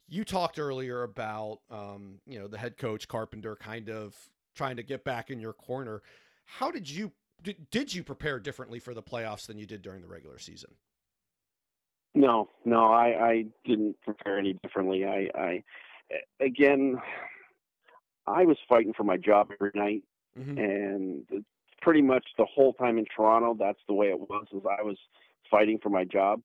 [0.10, 4.16] you talked earlier about, um, you know, the head coach, Carpenter, kind of
[4.54, 6.02] trying to get back in your corner.
[6.46, 7.14] How did you.
[7.44, 10.72] Did, did you prepare differently for the playoffs than you did during the regular season?
[12.16, 15.04] No, no, I, I didn't prepare any differently.
[15.06, 15.64] I, I,
[16.40, 17.02] again,
[18.28, 20.04] I was fighting for my job every night,
[20.40, 20.58] Mhm.
[20.58, 21.46] and
[21.82, 24.48] pretty much the whole time in Toronto, that's the way it was.
[24.54, 24.98] Is I was
[25.52, 26.42] fighting for my job,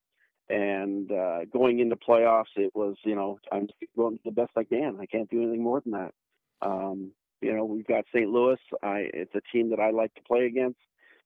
[0.49, 4.99] and uh, going into playoffs, it was you know I'm going the best I can.
[5.01, 6.15] I can't do anything more than that.
[6.61, 8.29] Um, you know, we've got St.
[8.29, 8.59] Louis.
[8.83, 10.79] I it's a team that I like to play against.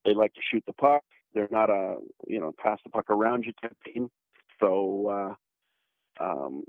[0.05, 1.03] They like to shoot the puck.
[1.35, 1.97] They're not a
[2.27, 4.11] you know pass the puck around you type team.
[4.61, 5.37] So
[6.21, 6.65] uh, um,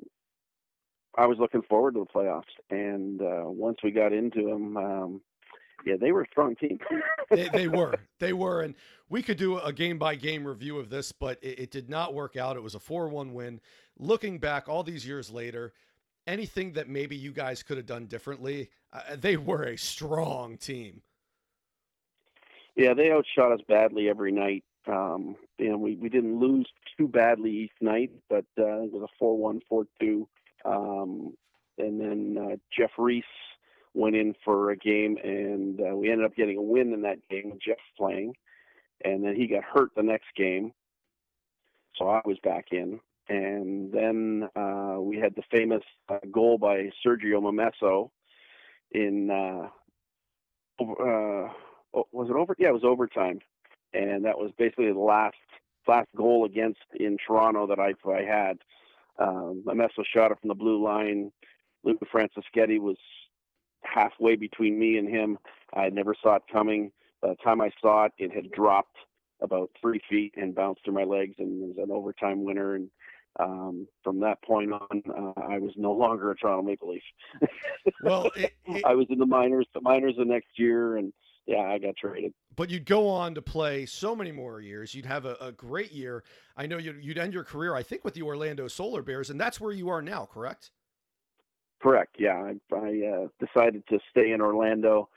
[1.18, 5.22] I was looking forward to the playoffs, and uh, once we got into them, um,
[5.86, 6.80] yeah, they were a strong team.
[7.30, 8.76] they, they were they were and
[9.10, 12.14] we could do a game by game review of this but it, it did not
[12.14, 13.60] work out it was a 4-1 win
[13.98, 15.74] looking back all these years later
[16.28, 21.02] anything that maybe you guys could have done differently uh, they were a strong team
[22.76, 24.64] yeah, they outshot us badly every night.
[24.88, 26.68] Um, and we, we didn't lose
[26.98, 29.62] too badly each night, but uh, it was a 4-1,
[30.02, 30.26] 4-2.
[30.66, 31.34] Um,
[31.78, 33.24] and then uh, Jeff Reese
[33.94, 37.20] went in for a game, and uh, we ended up getting a win in that
[37.30, 38.34] game with Jeff playing.
[39.06, 40.72] And then he got hurt the next game,
[41.98, 43.00] so I was back in.
[43.30, 48.10] And then uh, we had the famous uh, goal by Sergio Momesso
[48.92, 49.70] in uh,
[50.82, 51.50] uh,
[52.12, 52.56] was it over?
[52.58, 53.40] Yeah, it was overtime,
[53.94, 55.36] and that was basically the last
[55.88, 58.58] last goal against in Toronto that I I had.
[59.20, 61.32] Um, Momesso shot it from the blue line.
[61.84, 62.98] Luca Franceschetti was
[63.84, 65.38] halfway between me and him.
[65.74, 66.92] I never saw it coming.
[67.22, 68.98] By the time I saw it, it had dropped
[69.42, 72.76] about three feet and bounced through my legs, and was an overtime winner.
[72.76, 72.90] And
[73.40, 77.04] um, from that point on, uh, I was no longer a Toronto Maple Leaf.
[78.04, 81.12] well it, it, I was in the minors, the minors the next year, and
[81.46, 82.34] yeah, I got traded.
[82.56, 85.92] but you'd go on to play so many more years you'd have a, a great
[85.92, 86.24] year
[86.56, 89.38] i know you'd, you'd end your career i think with the orlando solar bears and
[89.38, 90.72] that's where you are now correct
[91.84, 92.16] Correct.
[92.18, 92.36] Yeah,
[92.72, 95.10] I, I uh, decided to stay in Orlando.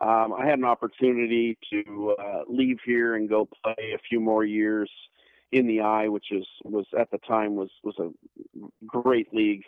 [0.00, 4.44] Um, I had an opportunity to uh, leave here and go play a few more
[4.44, 4.88] years
[5.52, 8.10] in the eye, which is was at the time was was a
[8.86, 9.64] great league.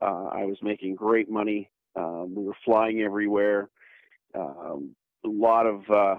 [0.00, 1.70] Uh, I was making great money.
[1.94, 3.70] Um, we were flying everywhere.
[4.34, 6.16] Um, a lot of uh,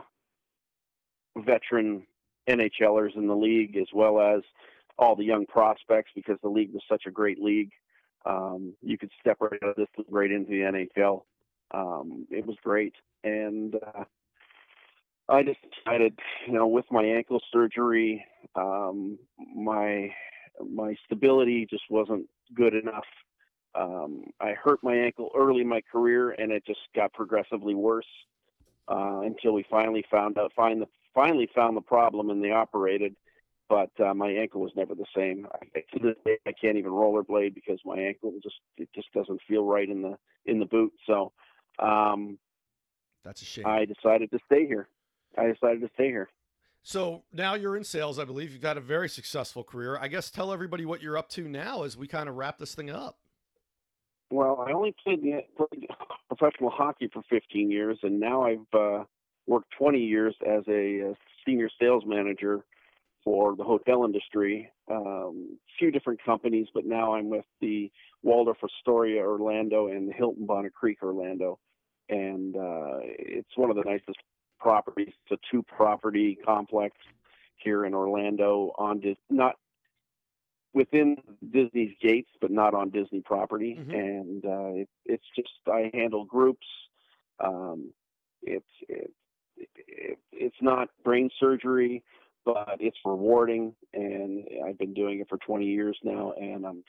[1.38, 2.03] veteran
[2.49, 4.41] NHLers in the league, as well as
[4.97, 7.72] all the young prospects, because the league was such a great league.
[8.26, 11.24] Um, you could step right out of this right into the NHL.
[11.72, 14.03] Um, it was great, and uh,
[15.30, 18.25] I just decided, you know, with my ankle surgery,
[18.55, 19.17] um,
[19.55, 20.11] my
[20.69, 22.25] my stability just wasn't
[22.55, 23.05] good enough.
[23.75, 28.07] Um, I hurt my ankle early in my career, and it just got progressively worse
[28.88, 33.15] uh, until we finally found out find the finally found the problem and they operated
[33.69, 35.47] but uh, my ankle was never the same.
[35.75, 39.41] I, to this day, I can't even rollerblade because my ankle just it just doesn't
[39.47, 40.93] feel right in the in the boot.
[41.05, 41.34] So
[41.80, 42.38] um,
[43.23, 44.88] that's a shame I decided to stay here.
[45.38, 46.29] I decided to stay here.
[46.83, 48.51] So now you're in sales, I believe.
[48.51, 49.97] You've got a very successful career.
[49.99, 52.75] I guess tell everybody what you're up to now as we kind of wrap this
[52.75, 53.17] thing up.
[54.31, 55.88] Well, I only played, the, played
[56.27, 59.03] professional hockey for 15 years, and now I've uh,
[59.47, 61.13] worked 20 years as a, uh
[61.47, 62.65] senior sales manager
[63.23, 64.71] for the hotel industry.
[64.89, 67.91] Um, few different companies, but now I'm with the
[68.23, 71.59] Waldorf Astoria Orlando and the Hilton Bonnet Creek Orlando,
[72.09, 74.19] and uh, it's one of the nicest
[74.59, 75.13] properties.
[75.29, 76.95] It's a two-property complex
[77.57, 79.55] here in Orlando on Dis- not
[80.73, 81.17] within
[81.51, 83.75] Disney's gates, but not on Disney property.
[83.79, 83.93] Mhm.
[83.93, 86.67] And uh, it, it's just I handle groups.
[87.39, 87.93] Um,
[88.43, 89.11] it's it,
[89.57, 92.03] it, it's not brain surgery,
[92.45, 96.83] but it's rewarding, and I've been doing it for 20 years now, and I'm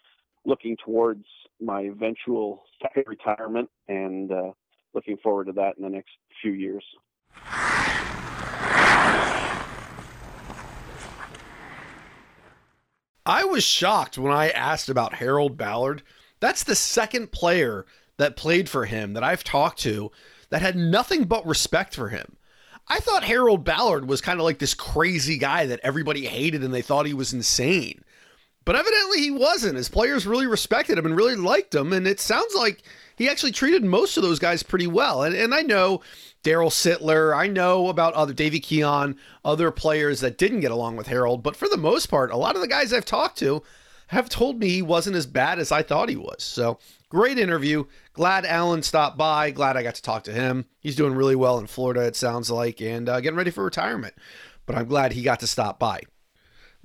[0.45, 1.25] looking towards
[1.61, 4.53] my eventual second retirement, and uh,
[4.95, 6.11] looking forward to that in the next
[6.43, 6.85] few years.
[13.29, 16.03] I was shocked when I asked about Harold Ballard.
[16.41, 17.85] That's the second player
[18.17, 20.11] that played for him that I've talked to
[20.49, 22.37] that had nothing but respect for him.
[22.89, 26.73] I thought Harold Ballard was kind of like this crazy guy that everybody hated and
[26.73, 28.03] they thought he was insane.
[28.69, 29.79] But evidently he wasn't.
[29.79, 31.91] His players really respected him and really liked him.
[31.95, 32.83] And it sounds like
[33.17, 35.23] he actually treated most of those guys pretty well.
[35.23, 36.03] And, and I know
[36.45, 41.07] Daryl Sittler, I know about other Davey Keon, other players that didn't get along with
[41.07, 41.43] Harold.
[41.43, 43.63] But for the most part, a lot of the guys I've talked to
[44.09, 46.43] have told me he wasn't as bad as I thought he was.
[46.43, 47.87] So great interview.
[48.13, 49.51] Glad Alan stopped by.
[49.51, 50.67] Glad I got to talk to him.
[50.79, 54.13] He's doing really well in Florida, it sounds like, and uh, getting ready for retirement.
[54.67, 56.03] But I'm glad he got to stop by.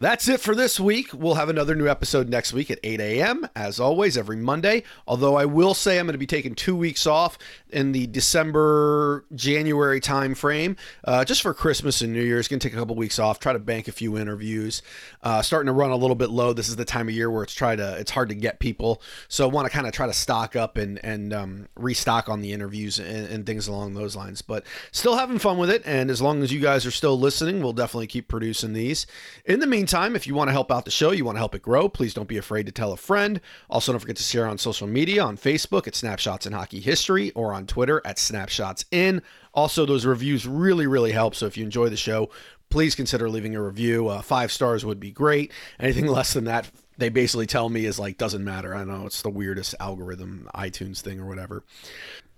[0.03, 1.13] That's it for this week.
[1.13, 3.47] We'll have another new episode next week at 8 a.m.
[3.55, 4.83] As always, every Monday.
[5.07, 7.37] Although I will say I'm going to be taking two weeks off
[7.69, 10.75] in the December January timeframe,
[11.05, 12.49] uh, just for Christmas and New Year's.
[12.49, 13.39] Going to take a couple weeks off.
[13.39, 14.81] Try to bank a few interviews.
[15.21, 16.51] Uh, starting to run a little bit low.
[16.51, 19.01] This is the time of year where it's try to it's hard to get people.
[19.29, 22.41] So I want to kind of try to stock up and and um, restock on
[22.41, 24.41] the interviews and, and things along those lines.
[24.41, 25.81] But still having fun with it.
[25.85, 29.07] And as long as you guys are still listening, we'll definitely keep producing these.
[29.45, 31.39] In the meantime meantime, if you want to help out the show, you want to
[31.39, 33.39] help it grow, please don't be afraid to tell a friend.
[33.69, 37.29] Also, don't forget to share on social media on Facebook at Snapshots in Hockey History
[37.31, 39.21] or on Twitter at Snapshots In.
[39.53, 41.35] Also, those reviews really, really help.
[41.35, 42.31] So if you enjoy the show,
[42.71, 44.07] please consider leaving a review.
[44.07, 45.51] Uh, five stars would be great.
[45.79, 48.73] Anything less than that, they basically tell me is like doesn't matter.
[48.73, 51.63] I know it's the weirdest algorithm, iTunes thing or whatever.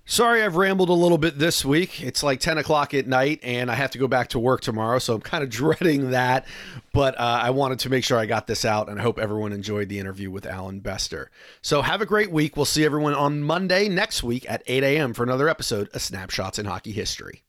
[0.08, 2.04] Sorry, I've rambled a little bit this week.
[2.04, 5.00] It's like 10 o'clock at night, and I have to go back to work tomorrow,
[5.00, 6.46] so I'm kind of dreading that.
[6.94, 9.52] But uh, I wanted to make sure I got this out, and I hope everyone
[9.52, 11.32] enjoyed the interview with Alan Bester.
[11.64, 12.56] So have a great week.
[12.56, 15.16] We'll see everyone on Monday next week at 8 a.m.
[15.16, 17.42] for another episode of Snapshots in Hockey History.